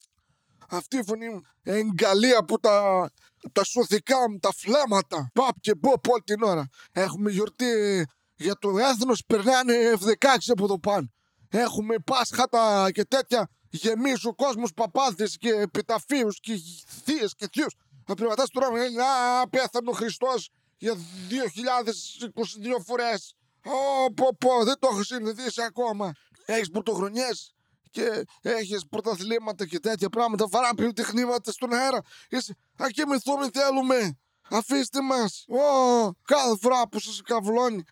Αυτή 0.69 0.97
η 0.97 1.03
φωνή 1.07 1.29
μου 1.29 1.41
εγκαλεί 1.63 2.35
από 2.35 2.61
τα, 2.61 3.09
τα 3.53 3.65
σωθικά 3.65 4.31
μου, 4.31 4.39
τα 4.39 4.53
φλάματα. 4.53 5.31
Παπ 5.35 5.61
και 5.61 5.75
μποπ 5.75 6.09
όλη 6.09 6.23
την 6.25 6.43
ώρα. 6.43 6.69
Έχουμε 6.93 7.31
γιορτή 7.31 8.07
για 8.37 8.55
το 8.59 8.79
έθνος, 8.79 9.25
περνάνε 9.27 9.75
F16 10.01 10.37
από 10.47 10.65
εδώ 10.65 10.79
πάνω. 10.79 11.09
Έχουμε 11.49 11.95
Πάσχατα 11.99 12.91
και 12.93 13.05
τέτοια. 13.05 13.51
Γεμίζει 13.71 14.27
ο 14.27 14.35
κόσμος 14.35 14.73
παπάδες 14.75 15.37
και 15.37 15.49
επιταφείους 15.49 16.41
και 16.41 16.61
θείες 17.05 17.35
και 17.35 17.49
θείους. 17.53 17.75
Να 18.07 18.15
περπατάς 18.15 18.49
τώρα 18.51 18.73
με 18.73 18.79
λένε 18.79 19.03
Α, 19.03 19.49
πέθανε 19.49 19.91
ο 19.91 19.93
Χριστός 19.93 20.51
για 20.77 20.95
2022 20.95 22.81
φορές. 22.87 23.35
Ω, 23.65 24.13
πω, 24.13 24.37
πω, 24.39 24.65
δεν 24.65 24.79
το 24.79 24.89
έχω 24.93 25.03
συνηθίσει 25.03 25.63
ακόμα. 25.63 26.13
Έχεις 26.45 26.71
πρωτοχρονιές; 26.71 27.55
Και 27.91 28.25
έχεις 28.43 28.87
πρωταθλήματα 28.87 29.67
και 29.67 29.79
τέτοια 29.79 30.09
πράγματα. 30.09 30.47
Βαρά 30.49 30.75
πυροτεχνήματα 30.75 31.53
στον 31.53 31.73
αέρα. 31.73 32.01
Είσαι, 32.29 32.57
ας 32.77 32.87
κοιμηθούμε 32.89 33.51
θέλουμε. 33.53 34.19
Αφήστε 34.51 35.03
μας. 35.03 35.45
Ω, 35.49 36.13
κάθε 36.25 36.57
φορά 36.61 36.89
που 36.89 37.01
σας 37.01 37.21
καβλώνει 37.25 37.85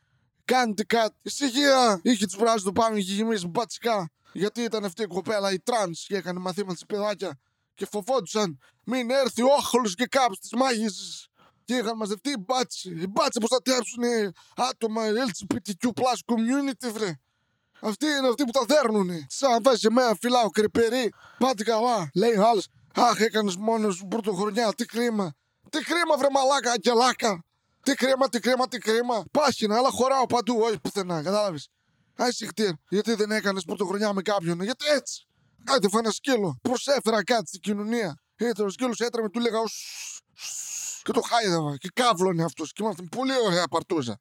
Κάντε 0.47 0.85
κάτι. 0.85 1.17
Ησυχία. 1.23 2.01
Είχε 2.03 2.27
τους 2.27 2.37
πράσινους 2.37 2.73
πάνω, 2.73 2.97
είχε 2.97 3.13
γεμίσει 3.13 3.47
μπατσικά. 3.47 4.11
Γιατί 4.33 4.63
ήταν 4.63 4.85
αυτή 4.85 5.03
η 5.03 5.07
κοπέλα 5.07 5.53
η 5.53 5.61
τρανς 5.61 6.07
και 6.07 6.17
έκανε 6.17 6.39
μαθήματα 6.41 6.77
σε 6.77 6.85
παιδάκια. 6.87 7.39
Και 7.75 7.87
φοβόντουσαν 7.87 8.59
μην 8.85 9.11
έρθει 9.11 9.43
ο 9.43 9.47
όχλος 9.59 9.95
και 9.95 10.07
κάποιο 10.07 10.37
τη 10.49 10.57
μάγισσα. 10.57 11.29
Και 11.65 11.75
είχαν 11.75 11.97
μαζευτεί 11.97 12.31
οι 12.31 12.37
μπάτσι. 12.39 12.91
Οι 12.91 13.07
μπάτσι 13.07 13.39
προστατεύσουν 13.39 14.03
άτομα 14.57 15.03
LGBTQ 15.07 15.89
plus 15.89 16.35
community, 16.35 16.93
βρε. 16.93 17.19
Αυτοί 17.81 18.07
είναι 18.07 18.29
αυτοί 18.29 18.45
που 18.45 18.51
τα 18.51 18.65
δέρνουνε. 18.67 19.27
Σαν 19.29 19.63
βάζει 19.63 19.87
εμένα 19.87 20.17
φυλάω 20.21 20.49
κρυπερί. 20.49 21.13
Πάτε 21.39 21.65
καλά. 21.65 22.11
Λέει 22.15 22.37
ο 22.37 22.49
άλλος. 22.49 22.69
Αχ, 22.95 23.21
έκανες 23.21 23.57
μόνος 23.57 23.97
σου 23.97 24.07
πρωτοχρονιά. 24.07 24.73
Τι 24.73 24.85
κρίμα. 24.85 25.35
Τι 25.71 25.79
κρίμα, 25.79 26.17
βρε 26.17 26.27
μαλάκα, 26.31 26.71
αγγελάκα. 26.71 27.45
Τι 27.83 27.95
κρίμα, 27.95 28.29
τι 28.29 28.41
κρίμα, 28.41 28.69
τι 28.69 28.79
κρίμα. 28.79 29.25
Πάχυνα, 29.31 29.77
αλλά 29.77 29.91
χωράω 29.91 30.27
παντού, 30.27 30.59
όχι 30.61 30.79
πουθενά. 30.81 31.23
Κατάλαβες. 31.23 31.69
Άσυχτήρ, 32.17 32.71
γιατί 32.89 33.15
δεν 33.15 33.31
έκανες 33.31 33.65
πρωτοχρονιά 33.65 34.13
με 34.13 34.23
κάποιον. 34.23 34.63
Γιατί 34.63 34.87
έτσι. 34.87 35.27
Άντε, 35.65 35.89
φάνα 35.89 36.11
σκύλο. 36.11 36.59
Προσέφερα 36.63 37.25
κάτι 37.25 37.47
στην 37.49 37.61
κοινωνία. 37.61 38.21
Ήρθε 38.37 38.63
ο 38.63 38.69
σκύλος, 38.69 39.01
έτρεμε, 39.01 39.29
του 39.29 39.41
λέγα. 39.41 39.59
Και 41.03 41.13
το 41.13 41.21
χάιδευα. 41.21 41.77
Και 41.77 41.89
κάβλωνε 41.95 42.45
αυτός. 42.45 42.73
Και 42.73 42.83
ήμασταν 42.83 43.09
πολύ 43.09 43.33
ωραία 43.47 43.69
παρτούζα. 43.69 44.19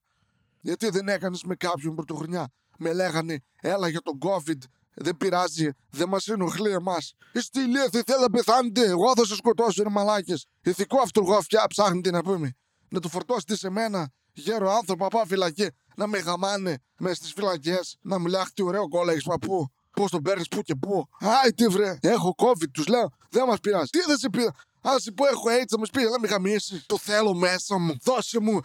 Γιατί 0.62 0.90
δεν 0.90 1.08
έκανες 1.08 1.44
με 1.44 1.56
κάποιον 1.56 1.96
πρωτοχρονιά. 1.96 2.48
Με 2.77 2.94
λέγανε, 2.94 3.39
έλα 3.62 3.88
για 3.88 4.01
τον 4.01 4.17
COVID. 4.22 4.58
Δεν 4.98 5.17
πειράζει, 5.17 5.70
δεν 5.89 6.10
μας 6.10 6.27
ενοχλεί 6.27 6.72
εμάς. 6.72 7.13
Είστε 7.34 7.62
ηλίθιοι, 7.62 7.89
θέλετε 7.89 8.20
να 8.20 8.29
πεθάνετε. 8.29 8.86
Εγώ 8.86 9.13
θα 9.15 9.25
σας 9.25 9.38
σκοτώσω, 9.38 9.84
ρε 9.84 9.89
μαλάκες. 9.89 10.46
Ηθικό 10.63 11.01
αυτοργόφια 11.01 11.65
ψάχνετε 11.67 12.12
να 12.12 12.22
πούμε. 12.24 12.55
Να 12.89 13.00
του 13.00 13.10
φορτώσετε 13.10 13.55
σε 13.55 13.70
μένα, 13.70 14.12
γέρο 14.34 14.72
άνθρωπο, 14.72 15.08
παπά 15.08 15.25
φυλακή. 15.25 15.67
Να 15.96 16.08
με 16.08 16.17
γαμάνε 16.17 16.77
μες 16.98 17.17
στις 17.17 17.34
φυλακές. 17.34 17.98
Να 18.01 18.20
μου 18.20 18.25
λέει, 18.25 18.41
τι 18.53 18.63
ωραίο 18.63 18.88
κόλλα 18.88 19.12
έχεις 19.12 19.24
παππού. 19.24 19.70
Πώς 19.91 20.12
τον 20.12 20.22
παίρνεις, 20.22 20.48
πού 20.48 20.62
και 20.62 20.75
πού. 20.75 21.08
Άι, 21.20 21.53
τι 21.53 21.67
βρε. 21.67 21.98
Έχω 22.01 22.36
COVID, 22.38 22.70
τους 22.74 22.88
λέω. 22.88 23.10
Δεν 23.29 23.46
μας 23.48 23.60
πειράζει. 23.60 23.89
Τι 23.89 24.00
δεν 24.08 24.17
σε 24.17 24.29
πειράζει. 24.29 24.51
Άσε 24.88 25.12
που 25.12 25.25
έχω 25.25 25.44
AIDS, 25.50 25.65
θα 25.68 25.77
μου 25.77 25.86
πει, 25.92 26.01
δεν 26.01 26.20
με 26.20 26.27
γαμίσεις. 26.27 26.86
Το 26.86 26.98
θέλω 26.98 27.34
μέσα 27.34 27.77
μου. 27.77 27.96
Δώσε 28.04 28.39
μου 28.39 28.60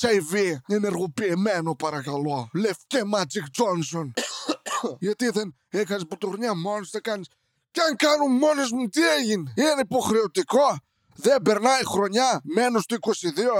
HIV. 0.00 0.56
Ενεργοποιημένο, 0.66 1.74
παρακαλώ. 1.74 2.48
Λευκέ 2.54 3.02
Magic 3.14 3.62
Johnson. 3.62 4.10
Γιατί 4.98 5.28
δεν 5.28 5.54
έκανες 5.68 6.04
πρωτοχρονιά 6.08 6.54
μόνος, 6.54 6.90
δεν 6.90 7.02
κάνεις. 7.02 7.28
Και 7.70 7.80
αν 7.80 7.96
κάνω 7.96 8.26
μόνο 8.26 8.62
μου, 8.72 8.88
τι 8.88 9.08
έγινε; 9.08 9.52
Είναι 9.56 9.80
υποχρεωτικό. 9.80 10.76
Δεν 11.14 11.42
περνάει 11.42 11.84
χρονιά. 11.84 12.40
Μένω 12.44 12.80
στο 12.80 12.96
22, 13.00 13.10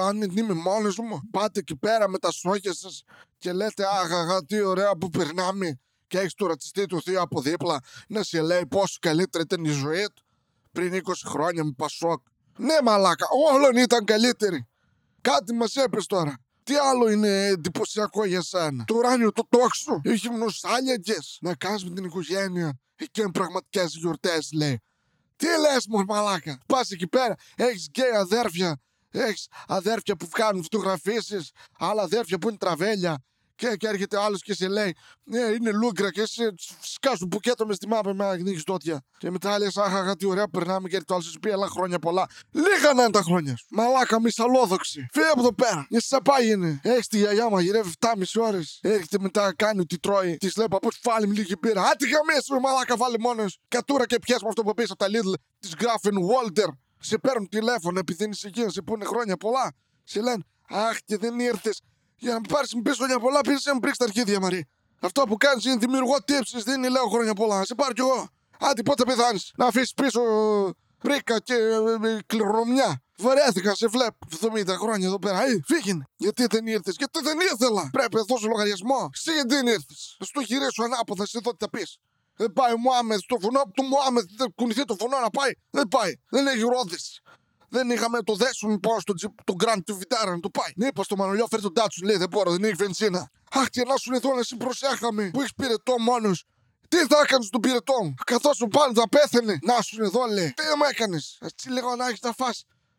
αν 0.02 0.22
είμαι 0.22 0.54
μόνος 0.54 0.98
μου. 0.98 1.20
Πάτε 1.30 1.58
εκεί 1.58 1.76
πέρα 1.76 2.08
με 2.08 2.18
τα 2.18 2.30
σόκια 2.30 2.72
σας 2.74 3.04
και 3.38 3.52
λέτε 3.52 3.84
Αχ, 3.84 4.40
τι 4.46 4.60
ωραία 4.60 4.96
που 4.96 5.10
περνάμε. 5.10 5.80
Και 6.06 6.18
έχεις 6.18 6.34
το 6.34 6.46
ρατσιστή 6.46 6.86
του 6.86 7.02
θείο 7.02 7.20
από 7.20 7.40
δίπλα 7.40 7.80
να 8.08 8.22
σε 8.22 8.40
λέει 8.40 8.66
πόσο 8.66 8.96
καλύτερη 9.00 9.44
ήταν 9.44 9.64
η 9.64 9.70
ζωή 9.70 10.06
του 10.14 10.22
πριν 10.72 11.02
20 11.04 11.12
χρόνια 11.26 11.64
με 11.64 11.72
Πασόκ. 11.76 12.20
Ναι, 12.58 12.74
μαλάκα, 12.82 13.26
όλων 13.52 13.76
ήταν 13.76 14.04
καλύτερη. 14.04 14.66
Κάτι 15.20 15.54
μας 15.54 15.76
έπεσε 15.76 16.06
τώρα. 16.06 16.36
Τι 16.62 16.74
άλλο 16.74 17.10
είναι 17.10 17.46
εντυπωσιακό 17.46 18.24
για 18.24 18.42
σένα; 18.42 18.84
Το 18.84 18.94
ουράνιο 18.94 19.32
το 19.32 19.46
τόξο. 19.48 20.00
Έχει 20.04 20.30
μνοσάλιακε. 20.30 21.16
Να 21.40 21.54
κάνεις 21.54 21.84
με 21.84 21.94
την 21.94 22.04
οικογένεια. 22.04 22.78
Εκεί 22.96 23.20
είναι 23.20 23.30
πραγματικές 23.30 23.94
γιορτές, 23.94 24.48
λέει. 24.52 24.80
Τι 25.36 25.46
λες, 25.46 25.86
μου 25.88 26.04
μαλάκα; 26.04 26.58
Πας 26.66 26.90
εκεί 26.90 27.06
πέρα. 27.08 27.34
Έχεις 27.56 27.86
γκέι 27.86 28.10
αδέρφια. 28.10 28.80
Έχεις 29.10 29.48
αδέρφια 29.66 30.16
που 30.16 30.28
κάνουν 30.28 30.62
φωτογραφίσεις. 30.62 31.50
Άλλα 31.78 32.02
αδέρφια 32.02 32.38
που 32.38 32.48
είναι 32.48 32.58
τραβέλια. 32.58 33.24
Και, 33.62 33.76
και 33.76 33.88
έρχεται 33.88 34.18
άλλος 34.20 34.42
και 34.42 34.54
σε 34.54 34.68
λέει: 34.68 34.96
Ναι, 35.24 35.38
είναι 35.38 35.70
λούγκρα 35.70 36.10
και 36.10 36.26
σε 36.26 36.54
σκάσουν 36.80 37.26
μπουκέτο 37.26 37.66
μες 37.66 37.76
στη 37.76 37.88
μάπα 37.88 38.14
με 38.14 38.24
αγκνίξει 38.24 38.64
τότια. 38.64 39.04
Και 39.18 39.30
μετά 39.30 39.58
λες: 39.58 39.76
Αχ, 39.76 40.14
τι 40.14 40.26
ωραία 40.26 40.48
περνάμε 40.48 40.88
και 40.88 41.00
το 41.00 41.14
άλλο 41.14 41.22
σου 41.22 41.38
πει: 41.38 41.50
Αλλά 41.50 41.68
χρόνια 41.68 41.98
πολλά. 41.98 42.26
Λίγα 42.50 42.92
να 42.94 43.02
είναι 43.02 43.10
τα 43.10 43.22
χρόνια 43.22 43.56
σου. 43.56 43.66
Μαλάκα, 43.70 44.20
μισαλόδοξη. 44.20 45.06
Φύγε 45.12 45.26
από 45.26 45.40
εδώ 45.40 45.54
πέρα. 45.54 45.86
Για 45.88 46.00
σαπά 46.00 46.42
είναι. 46.42 46.80
Έχεις 46.82 47.06
τη 47.06 47.18
γιαγιά 47.18 47.50
μαγειρεύει 47.50 47.92
7,5 48.00 48.22
ώρες. 48.40 48.78
Έρχεται 48.82 49.18
μετά, 49.20 49.54
κάνει 49.56 49.80
ό,τι 49.80 49.98
τρώει. 49.98 50.36
Της 50.36 50.56
λέει: 50.56 50.66
Παππούς, 50.70 51.00
βάλει 51.02 51.26
μου 51.26 51.32
λίγη 51.32 51.56
πύρα. 51.56 51.82
Άτι 51.82 52.04
γαμίσου, 52.08 52.60
μαλάκα, 52.60 52.96
βάλει 52.96 53.16
μόνος. 53.18 53.58
Κατούρα 53.68 54.06
και 54.06 54.18
πιάσουμε 54.18 54.48
αυτό 54.48 54.62
που 54.62 54.74
πεις 54.74 54.90
από 54.90 54.98
τα 54.98 55.06
Lidl 55.06 55.34
της 55.58 55.74
γράφουν 55.80 56.12
Walter. 56.30 56.68
Σε 56.98 57.18
παίρνουν 57.18 57.48
τηλέφωνο 57.48 57.98
επειδή 57.98 58.24
είναι 58.24 58.32
ησυχία, 58.34 58.70
σε 58.70 58.82
πούνε 58.82 59.04
χρόνια 59.04 59.36
πολλά. 59.36 59.72
Σε 60.04 60.20
λένε 60.20 60.42
Αχ, 60.68 60.98
και 61.04 61.16
δεν 61.16 61.38
ήρθες. 61.38 61.80
Για 62.22 62.32
να 62.32 62.36
μου 62.36 62.48
πάρεις 62.48 62.74
μου 62.74 62.82
πεις 62.82 62.96
χρόνια 62.96 63.18
πολλά, 63.18 63.40
πήρες 63.40 63.64
να 63.64 63.74
μου 63.74 63.80
πρίξει 63.80 63.98
τα 63.98 64.04
αρχίδια, 64.04 64.40
Μαρή. 64.40 64.68
Αυτό 65.00 65.22
που 65.22 65.36
κάνεις 65.36 65.64
είναι 65.64 65.76
δημιουργώ 65.76 66.22
τύψεις, 66.24 66.62
δεν 66.62 66.78
είναι 66.78 66.88
λέω 66.88 67.08
χρόνια 67.08 67.34
πολλά. 67.34 67.58
Να 67.58 67.64
σε 67.64 67.74
πάρω 67.74 67.92
κι 67.92 68.00
εγώ. 68.00 68.28
Άντε, 68.60 68.82
πότε 68.82 69.04
πεθάνεις. 69.04 69.52
Να 69.56 69.66
αφήσεις 69.66 69.94
πίσω 69.94 70.20
πρίκα 70.98 71.38
και 71.38 71.54
ε, 71.54 72.08
ε, 72.08 72.18
κληρονομιά. 72.26 73.02
Βαρέθηκα, 73.18 73.74
σε 73.74 73.86
βλέπω 73.86 74.18
70 74.40 74.66
χρόνια 74.68 75.06
εδώ 75.06 75.18
πέρα. 75.18 75.44
Ε, 75.44 75.60
φύγει. 75.66 76.02
Γιατί 76.16 76.46
δεν 76.50 76.66
ήρθες, 76.66 76.94
Γιατί 76.98 77.20
δεν 77.22 77.38
ήθελα. 77.52 77.88
Πρέπει 77.92 78.16
να 78.16 78.22
δώσω 78.22 78.46
λογαριασμό. 78.48 79.10
Εσύ 79.14 79.32
γιατί 79.32 79.54
δεν 79.54 79.66
ήρθες. 79.66 80.16
Στο 80.20 80.42
χειρίσω 80.42 80.82
ανάποδα, 80.82 81.26
σε 81.26 81.38
εδώ 81.38 81.50
τι 81.50 81.56
θα 81.58 81.70
πεις. 81.70 81.98
Δεν 82.36 82.52
πάει 82.52 82.72
ο 82.72 82.78
Μωάμεθ 82.78 83.20
στο 83.20 83.36
φωνό 83.40 83.62
του 83.74 83.82
Μωάμεθ. 83.82 84.24
Δεν 84.36 84.52
κουνηθεί 84.54 84.84
το 84.84 84.96
φωνό 84.98 85.18
να 85.18 85.30
πάει. 85.30 85.52
Δεν 85.70 85.88
πάει. 85.88 86.12
Δεν 86.30 86.46
έχει 86.46 86.60
ρόδες. 86.60 87.20
Δεν 87.74 87.90
είχαμε 87.90 88.22
το 88.22 88.34
δέσουμε 88.34 88.78
πάνω 88.78 89.00
στο 89.00 89.12
τζιπ 89.14 89.42
του 89.44 89.56
Grand 89.62 89.80
του 89.86 89.96
Βιτάρα 89.96 90.30
να 90.30 90.40
το 90.40 90.50
πάει. 90.50 90.72
Ναι, 90.76 90.86
είπα 90.86 91.02
στο 91.02 91.16
Μανολιό, 91.16 91.46
φέρει 91.50 91.62
τον 91.62 91.74
τάτσου, 91.74 92.04
λέει 92.04 92.16
δεν 92.16 92.28
μπορώ, 92.28 92.50
δεν 92.50 92.64
έχει 92.64 92.74
βενζίνα. 92.74 93.30
Αχ, 93.50 93.68
και 93.68 93.82
να 93.84 93.96
σου 93.96 94.14
εδώ 94.14 94.34
να 94.34 94.42
σε 94.42 94.56
προσέχαμε 94.56 95.30
που 95.32 95.40
έχεις 95.40 95.54
πυρετό 95.54 95.94
μόνος. 95.98 96.44
Τι 96.88 96.96
θα 96.96 97.20
έκανες 97.24 97.46
στον 97.46 97.60
πυρετό 97.60 97.94
μου, 98.02 98.14
καθώς 98.26 98.56
σου 98.56 98.68
πάνε 98.68 98.92
θα 98.94 99.08
πέθανε. 99.08 99.58
Να 99.62 99.82
σου 99.82 100.02
εδώ, 100.02 100.26
λέει. 100.26 100.52
Τι 100.52 100.62
μου 100.78 100.84
έκανες; 100.90 101.38
Έτσι 101.40 101.70
λέγω 101.70 101.96
να 101.96 102.06
έχεις 102.08 102.20
να 102.20 102.32
φά. 102.32 102.50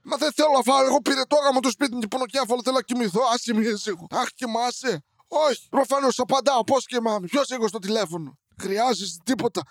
Μα 0.01 0.17
δεν 0.17 0.31
θέλω 0.33 0.49
να 0.55 0.61
φάω. 0.61 0.85
Εγώ 0.85 1.01
πυρετό 1.01 1.35
γάμο 1.43 1.59
το 1.59 1.69
σπίτι 1.69 1.93
μου 1.93 1.99
και 1.99 2.07
πονοκέφαλο 2.07 2.61
θέλω 2.63 2.75
να 2.75 2.81
κοιμηθώ. 2.81 3.21
Άσε 3.33 3.53
μη 3.53 3.65
εσύ. 3.65 3.91
Αχ, 4.11 4.27
κοιμάσαι. 4.35 5.03
Όχι. 5.27 5.67
Προφανώς 5.69 6.19
απαντάω. 6.19 6.63
Πώς 6.63 6.85
κοιμάμαι. 6.85 7.27
Ποιος 7.27 7.49
έχω 7.49 7.67
στο 7.67 7.79
τηλέφωνο; 7.79 8.37
Χρειάζεσαι 8.61 9.17
τίποτα. 9.23 9.61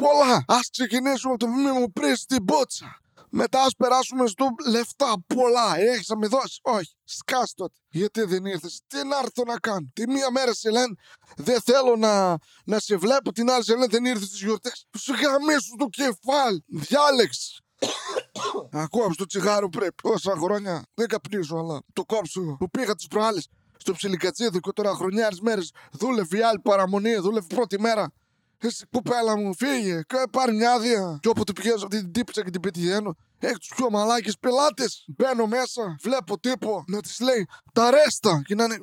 Πολλά. 0.00 0.34
Α 0.34 0.58
ξεκινήσουμε 0.70 1.32
από 1.32 1.44
το 1.44 1.48
μήνυμα 1.52 1.78
μου 1.78 1.92
πριν 1.92 2.16
στην 2.16 2.44
πότσα. 2.44 3.00
Μετά 3.30 3.62
ας 3.62 3.74
περάσουμε 3.78 4.26
στο 4.26 4.46
λεφτά. 4.66 5.14
Πολλά. 5.26 5.78
Έχεις 5.78 6.08
να 6.08 6.16
με 6.16 6.26
δώσεις; 6.26 6.58
Όχι. 6.62 6.94
Σκάστο. 7.04 7.68
Γιατί 7.88 8.22
δεν 8.22 8.44
ήρθες; 8.44 8.80
Τι 8.86 8.96
να 9.06 9.16
έρθω 9.16 9.42
να 9.46 9.58
κάνω; 9.58 9.90
Τη 9.92 10.08
μία 10.08 10.30
μέρα 10.30 10.54
σε 10.54 10.70
λένε 10.70 10.94
δεν 11.36 11.60
θέλω 11.60 11.96
να, 11.96 12.36
να 12.64 12.78
σε 12.78 12.96
βλέπω. 12.96 13.32
Την 13.32 13.50
άλλη 13.50 13.64
σε 13.64 13.72
λένε 13.72 13.86
δεν 13.86 14.04
ήρθες 14.04 14.26
στις 14.26 14.40
γιορτές. 14.42 14.86
Σου 14.98 15.12
γαμίσου 15.12 15.76
το 15.78 15.86
κεφάλι. 15.86 16.64
Διάλεξε. 16.66 17.60
Ακούω 18.82 19.10
το 19.16 19.26
τσιγάρο 19.26 19.68
πρέπει. 19.68 19.94
Πόσα 20.02 20.34
χρόνια 20.36 20.84
δεν 20.94 21.08
καπνίζω, 21.08 21.56
αλλά 21.58 21.80
το 21.92 22.04
κόψω 22.04 22.56
που 22.58 22.70
πήγα 22.70 22.94
τις 22.94 23.06
προάλλες 23.06 23.48
στο 23.76 23.92
ψιλικατσίδικο 23.92 24.72
τώρα 24.72 24.94
χρονιάρε 24.94 25.36
μέρες. 25.42 25.70
Δούλευε 25.92 26.36
η 26.36 26.42
άλλη 26.42 26.58
παραμονή, 26.58 27.14
δούλευε 27.14 27.46
πρώτη 27.54 27.80
μέρα. 27.80 28.12
Εσύ 28.58 28.86
κουπέλα 28.92 29.36
μου, 29.36 29.54
φύγε, 29.56 30.00
πάρει 30.30 30.52
μια 30.54 30.72
άδεια. 30.72 31.18
Και 31.22 31.28
όποτε 31.28 31.52
πηγαίνω 31.52 31.74
αυτή 31.74 32.00
την 32.00 32.12
τύπησα 32.12 32.44
και 32.44 32.50
την 32.50 32.60
πετυχαίνω, 32.60 33.16
έχει 33.38 33.58
τους 33.58 33.72
πιο 33.76 33.90
μαλάκες 33.90 34.38
πελάτες. 34.40 35.04
Μπαίνω 35.16 35.46
μέσα, 35.46 35.96
βλέπω 36.00 36.38
τύπο 36.38 36.84
να 36.86 37.00
της 37.00 37.20
λέει 37.20 37.48
τα 37.72 37.90
ρέστα. 37.90 38.42
Και 38.46 38.54
να 38.54 38.64
είναι 38.64 38.78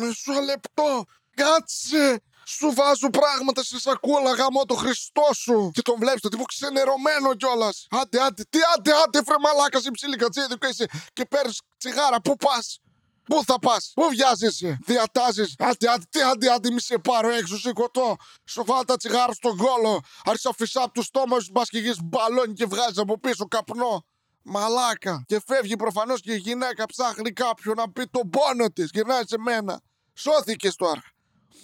μισό 0.00 0.40
λεπτό. 0.44 1.04
Κάτσε, 1.34 2.20
σου 2.46 2.72
βάζω 2.74 3.10
πράγματα 3.10 3.62
σε 3.62 3.80
σακούλα 3.80 4.32
γάμο 4.32 4.64
το 4.64 4.74
Χριστό 4.74 5.28
σου. 5.34 5.70
Και 5.74 5.82
τον 5.82 5.98
βλέπεις 5.98 6.20
το 6.20 6.28
τύπο 6.28 6.44
ξενερωμένο 6.44 7.34
κιόλας. 7.34 7.86
Άντε, 7.90 8.20
άντε, 8.22 8.42
τι 8.50 8.58
άντε, 8.76 8.92
άντε, 9.04 9.22
φρε 9.26 9.34
μαλάκα 9.40 9.80
σε 9.80 9.90
ψήλη 9.90 10.16
κατσίδι 10.16 10.58
και 10.58 10.66
είσαι 10.66 10.86
και 11.12 11.24
παίρνεις 11.24 11.60
τσιγάρα. 11.78 12.20
Πού 12.20 12.36
πας, 12.36 12.80
Πού 13.24 13.42
θα 13.44 13.58
πας, 13.58 13.92
Πού 13.94 14.08
βιάζεσαι, 14.08 14.78
Διατάζεις. 14.86 15.54
Άντε, 15.58 15.88
άντε, 15.88 16.04
τι 16.10 16.20
άντε, 16.20 16.50
άντε, 16.50 16.70
μη 16.70 16.80
σε 16.80 16.98
πάρω 16.98 17.30
έξω, 17.30 17.58
σηκωτώ. 17.58 18.16
Σου 18.44 18.64
βάλω 18.66 18.84
τα 18.84 18.96
τσιγάρα 18.96 19.32
στον 19.32 19.56
κόλο. 19.56 20.00
Άρχισα 20.24 20.52
φυσά 20.56 20.82
από 20.82 20.92
του 20.92 21.02
στόμα 21.02 21.40
σου, 21.40 21.50
μπα 21.52 21.62
και 21.62 21.78
γη 21.78 21.92
μπαλόνι 22.04 22.52
και 22.52 22.66
βγάζεις 22.66 22.98
από 22.98 23.18
πίσω 23.18 23.44
καπνό. 23.48 24.04
Μαλάκα. 24.42 25.24
Και 25.26 25.40
φεύγει 25.46 25.76
προφανώς 25.76 26.20
και 26.20 26.32
η 26.32 26.36
γυναίκα 26.36 26.86
ψάχνει 26.86 27.32
κάποιον 27.32 27.74
να 27.76 27.90
πει 27.90 28.06
τον 28.06 28.30
πόνο 28.30 28.70
της. 28.70 28.90
Γυρνάει 28.92 29.22
σε 29.26 29.38
μένα. 29.38 29.80
Σώθηκες 30.14 30.74
τώρα. 30.74 31.02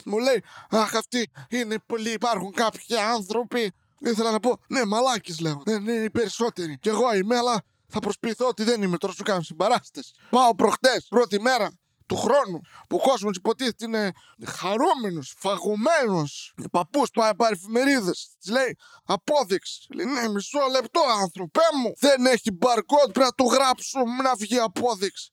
Μου 0.04 0.18
λέει, 0.18 0.44
Αχ, 0.70 0.94
αυτοί 0.94 1.30
είναι 1.48 1.78
πολλοί. 1.86 2.10
Υπάρχουν 2.10 2.52
κάποιοι 2.52 2.96
άνθρωποι. 2.96 3.72
Ήθελα 4.00 4.30
να 4.30 4.40
πω, 4.40 4.60
Ναι, 4.68 4.84
μαλάκι 4.84 5.42
λέω. 5.42 5.62
Δεν 5.64 5.82
είναι 5.82 5.92
οι 5.92 6.10
περισσότεροι. 6.10 6.78
Κι 6.78 6.88
εγώ 6.88 7.14
είμαι, 7.14 7.36
αλλά 7.36 7.62
θα 7.88 8.00
προσποιηθώ 8.00 8.46
ότι 8.46 8.62
δεν 8.62 8.82
είμαι 8.82 8.96
τώρα 8.96 9.12
σου 9.12 9.22
κάνω 9.22 9.42
συμπαράστε. 9.42 10.00
Πάω 10.30 10.54
προχτές, 10.54 11.06
πρώτη 11.08 11.40
μέρα 11.40 11.70
του 12.08 12.16
χρόνου 12.16 12.60
που 12.88 12.96
ο 12.96 13.08
κόσμος 13.08 13.36
υποτίθεται 13.36 13.84
είναι 13.84 14.12
χαρούμενος, 14.46 15.34
φαγωμένος. 15.38 16.54
Παππούς 16.70 17.10
πάει 17.10 17.34
πάρει 17.34 17.54
εφημερίδες. 17.54 18.28
Της 18.38 18.50
λέει 18.50 18.76
απόδειξης. 19.04 19.86
Λέει 19.94 20.06
ναι, 20.06 20.28
μισό 20.28 20.58
λεπτό 20.70 21.00
άνθρωπέ 21.20 21.60
μου. 21.82 21.92
Δεν 21.98 22.26
έχει 22.26 22.58
barcode, 22.60 23.12
πρέπει 23.12 23.18
να 23.18 23.32
το 23.34 23.44
γράψω 23.44 24.00
να 24.22 24.34
βγει 24.34 24.58
απόδειξη. 24.58 25.32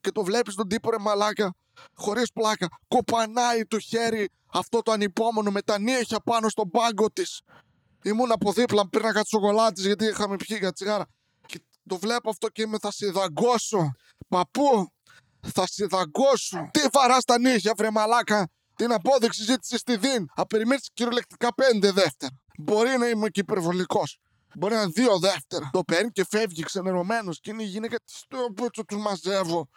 και 0.00 0.10
το 0.10 0.24
βλέπεις 0.24 0.54
τον 0.54 0.68
τύπο 0.68 0.90
ρε 0.90 0.98
μαλάκα, 0.98 1.54
χωρίς 1.94 2.32
πλάκα. 2.32 2.68
Κοπανάει 2.88 3.64
το 3.64 3.78
χέρι 3.78 4.28
αυτό 4.52 4.82
το 4.82 4.92
ανυπόμονο 4.92 5.50
με 5.50 5.62
τα 5.62 5.78
νύχια 5.78 6.20
πάνω 6.20 6.48
στον 6.48 6.70
πάγκο 6.70 7.10
της. 7.10 7.40
Ήμουν 8.02 8.32
από 8.32 8.52
δίπλα, 8.52 8.88
πήρνα 8.88 9.22
σοκολάτε 9.26 9.80
γιατί 9.80 10.04
είχαμε 10.04 10.36
πιει 10.36 10.56
για 10.60 10.72
τσιγάρα. 10.72 11.06
Και 11.90 11.96
το 11.96 12.06
βλέπω 12.06 12.30
αυτό 12.30 12.48
και 12.48 12.62
είμαι 12.62 12.78
θα 12.80 12.90
σε 12.90 13.10
δαγκώσω. 13.10 13.92
Παππού, 14.28 14.92
θα 15.40 15.66
σε 15.66 15.86
δαγκώσω. 15.86 16.68
Τι 16.70 16.80
βαράς 16.92 17.24
τα 17.24 17.38
νύχια, 17.38 17.74
βρε 17.76 17.90
μαλάκα. 17.90 18.48
Την 18.76 18.92
απόδειξη 18.92 19.42
ζήτησες 19.42 19.80
στη 19.80 19.96
ΔΙΝ. 19.96 20.30
Α 20.34 20.46
περιμένεις 20.46 20.88
κυριολεκτικά 20.92 21.54
πέντε 21.54 21.92
δεύτερα. 21.92 22.32
Μπορεί 22.58 22.98
να 22.98 23.08
είμαι 23.08 23.28
και 23.28 23.40
υπερβολικός. 23.40 24.18
Μπορεί 24.56 24.74
να 24.74 24.82
είναι 24.82 24.90
δύο 24.94 25.18
δεύτερα. 25.18 25.70
Το 25.72 25.84
παίρνει 25.84 26.10
και 26.10 26.24
φεύγει 26.30 26.62
ξενερωμένος 26.62 27.40
και 27.40 27.50
είναι 27.50 27.62
η 27.62 27.66
γυναίκα 27.66 27.96
της 28.00 28.14
στο 28.18 28.38
πούτσο 28.56 28.84
τους 28.84 28.98
μαζεύω. 28.98 29.68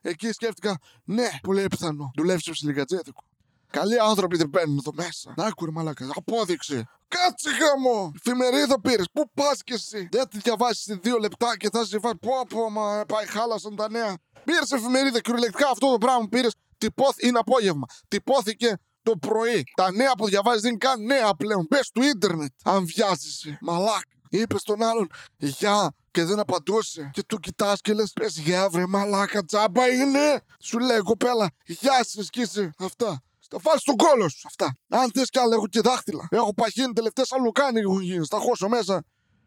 Εκεί 0.00 0.32
σκέφτηκα, 0.32 0.78
ναι, 1.04 1.28
πολύ 1.42 1.66
πιθανό. 1.66 2.10
Δουλεύεις 2.16 2.42
σε 2.42 2.50
ψιλικατζέτικο. 2.50 3.24
Καλοί 3.70 3.98
άνθρωποι 4.00 4.36
δεν 4.36 4.48
μπαίνουν 4.48 4.78
εδώ 4.78 4.92
μέσα. 4.94 5.34
Να 5.36 5.44
άκουρε 5.44 5.70
μαλάκα. 5.70 6.10
Απόδειξη. 6.14 6.84
Κάτσε 7.14 7.50
γάμο! 7.60 8.12
Εφημερίδα 8.16 8.80
πήρες. 8.80 9.06
Πού 9.12 9.30
πας 9.34 9.62
κι 9.62 9.72
εσύ; 9.72 10.08
Δεν 10.10 10.28
τη 10.28 10.38
διαβάσεις 10.38 10.82
σε 10.82 10.94
δύο 10.94 11.18
λεπτά 11.18 11.56
και 11.56 11.68
θα 11.72 11.84
σε 11.84 11.98
βάλει. 11.98 12.18
Πω, 12.20 12.46
πω, 12.48 12.70
μα 12.70 13.04
πάει, 13.08 13.26
χάλασαν 13.26 13.76
τα 13.76 13.90
νέα. 13.90 14.14
Πήρες 14.44 14.70
εφημερίδα 14.70 15.20
κυριολεκτικά 15.20 15.68
αυτό 15.68 15.90
το 15.90 15.98
πράγμα 15.98 16.20
που 16.20 16.28
πήρες. 16.28 16.54
Τυπώθη, 16.78 17.26
είναι 17.26 17.38
απόγευμα. 17.38 17.86
Τυπώθηκε 18.08 18.78
το 19.02 19.16
πρωί. 19.16 19.64
Τα 19.74 19.92
νέα 19.92 20.12
που 20.12 20.26
διαβάζεις 20.26 20.60
δεν 20.62 20.70
είναι 20.70 20.78
καν 20.78 21.04
νέα 21.04 21.34
πλέον. 21.34 21.66
Πε 21.66 21.78
του 21.92 22.02
ίντερνετ. 22.02 22.52
Αν 22.64 22.86
βιάζεσαι. 22.86 23.58
Μαλάκ. 23.60 24.02
Είπες 24.28 24.60
στον 24.60 24.82
άλλον 24.82 25.10
Γεια 25.36 25.94
και 26.10 26.24
δεν 26.24 26.38
απαντούσε. 26.38 27.10
Και 27.12 27.22
του 27.22 27.38
κοιτάς 27.38 27.80
και 27.80 27.92
λες: 27.92 28.12
Πες 28.12 28.38
γεια, 28.38 28.68
βρε 28.68 28.86
μαλάκα, 28.86 29.44
τζάμπα 29.44 29.88
είναι. 29.88 30.40
Σου 30.60 30.78
λέει 30.78 30.98
κοπέλα, 30.98 31.50
Γεια 31.66 32.04
σας 32.04 32.26
σκίσει. 32.26 32.70
Αυτά. 32.78 33.22
Θα 33.52 33.60
φάει 33.60 33.78
στον 33.78 33.96
κόλο 33.96 34.28
σου 34.28 34.40
αυτά. 34.46 34.76
Αν 34.88 35.10
θες 35.14 35.28
κι 35.30 35.38
άλλα, 35.38 35.54
έχω 35.54 35.66
και 35.66 35.80
δάχτυλα. 35.80 36.28
Έχω 36.30 36.54
παχύνει 36.54 36.92
τελευταίες 36.92 37.32
αλουκάνι 37.32 37.80
έχουν 37.80 38.00
γίνει. 38.00 38.24
Στα 38.24 38.38
χώσω 38.38 38.68
μέσα. 38.68 39.04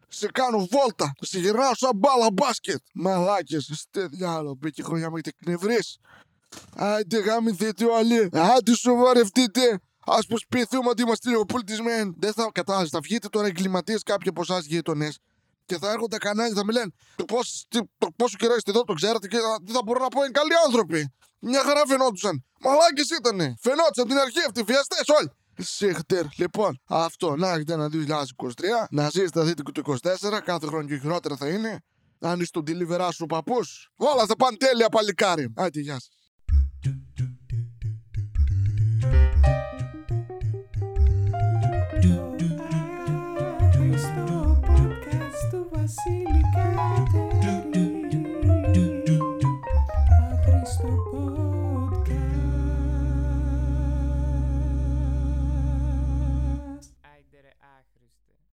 Σε 0.08 0.28
κάνω 0.28 0.58
βόλτα. 0.58 1.14
Σε 1.20 1.40
γυρνάω 1.40 1.76
σαν 1.76 1.92
μπάλα 1.96 2.32
μπάσκετ. 2.34 2.82
Μαλάκες, 2.94 3.68
είστε 3.68 4.08
διάλογο. 4.08 4.56
Μπήκε 4.60 4.84
χρονιά 4.84 5.10
με 5.10 5.20
εκνευρεί. 5.24 5.80
Άντε 6.76 7.20
γάμιθετε 7.20 7.86
όλοι. 7.86 8.30
Άντε 8.34 8.76
σοβαρευτείτε. 8.76 9.80
Α 10.06 10.18
προσποιηθούμε 10.28 10.90
ότι 10.90 11.02
είμαστε 11.02 11.30
λίγο 11.30 11.46
πολιτισμένοι. 11.46 12.14
Δεν 12.18 12.34
θα 12.34 12.50
κατάλαβες. 12.54 12.90
Θα 12.90 13.00
βγείτε 13.00 13.28
τώρα 13.28 13.48
εγκληματίες 13.48 14.04
κάποιοι 14.04 14.30
από 14.30 14.42
εσάς 14.42 14.66
γείτονες 14.66 15.20
και 15.66 15.78
θα 15.78 15.92
έρχονται 15.92 16.18
κανένα 16.18 16.48
και 16.50 16.56
θα 16.56 16.66
μιλάνε 16.66 16.92
το, 17.16 17.26
πώς, 17.26 17.66
το 17.98 18.08
πόσο 18.16 18.38
καιρό 18.38 18.56
είστε 18.56 18.72
εδώ, 18.72 18.84
το 18.84 18.94
ξέρετε 18.94 19.28
και 19.28 19.38
δεν 19.64 19.76
θα 19.76 19.82
μπορώ 19.86 20.00
να 20.00 20.08
πω 20.08 20.24
είναι 20.24 20.32
καλοί 20.32 20.52
άνθρωποι. 20.66 21.14
Μια 21.40 21.64
χαρά 21.64 21.82
φαινόντουσαν. 21.88 22.46
Μαλάκες 22.66 23.10
ήτανε. 23.10 23.56
Φαινόντουσαν 23.62 24.08
την 24.08 24.18
αρχή 24.18 24.40
αυτοί, 24.48 24.62
βιαστές 24.62 25.08
όλοι. 25.18 25.32
Σίχτερ. 25.58 26.26
Λοιπόν, 26.38 26.82
αυτό 26.88 27.36
να 27.36 27.50
έχετε 27.50 27.74
ένα 27.74 27.90
2023. 27.90 28.88
Να 28.90 29.10
ζήσετε 29.10 29.42
δείτε 29.42 29.64
το 29.64 29.82
24. 29.82 30.42
Κάθε 30.44 30.66
χρόνο 30.66 30.88
και 30.88 30.98
χειρότερα 30.98 31.36
θα 31.36 31.48
είναι. 31.50 31.84
Αν 32.20 32.40
είσαι 32.40 32.52
τον 32.52 32.64
delivery 32.68 33.10
σου 33.14 33.26
παππούς, 33.26 33.90
όλα 33.96 34.26
θα 34.26 34.36
πάνε 34.36 34.58
τέλεια 34.58 34.90
παλικάρι. 34.90 35.54
Άντε, 35.56 35.80
γεια 35.80 35.94
σας. 35.94 36.25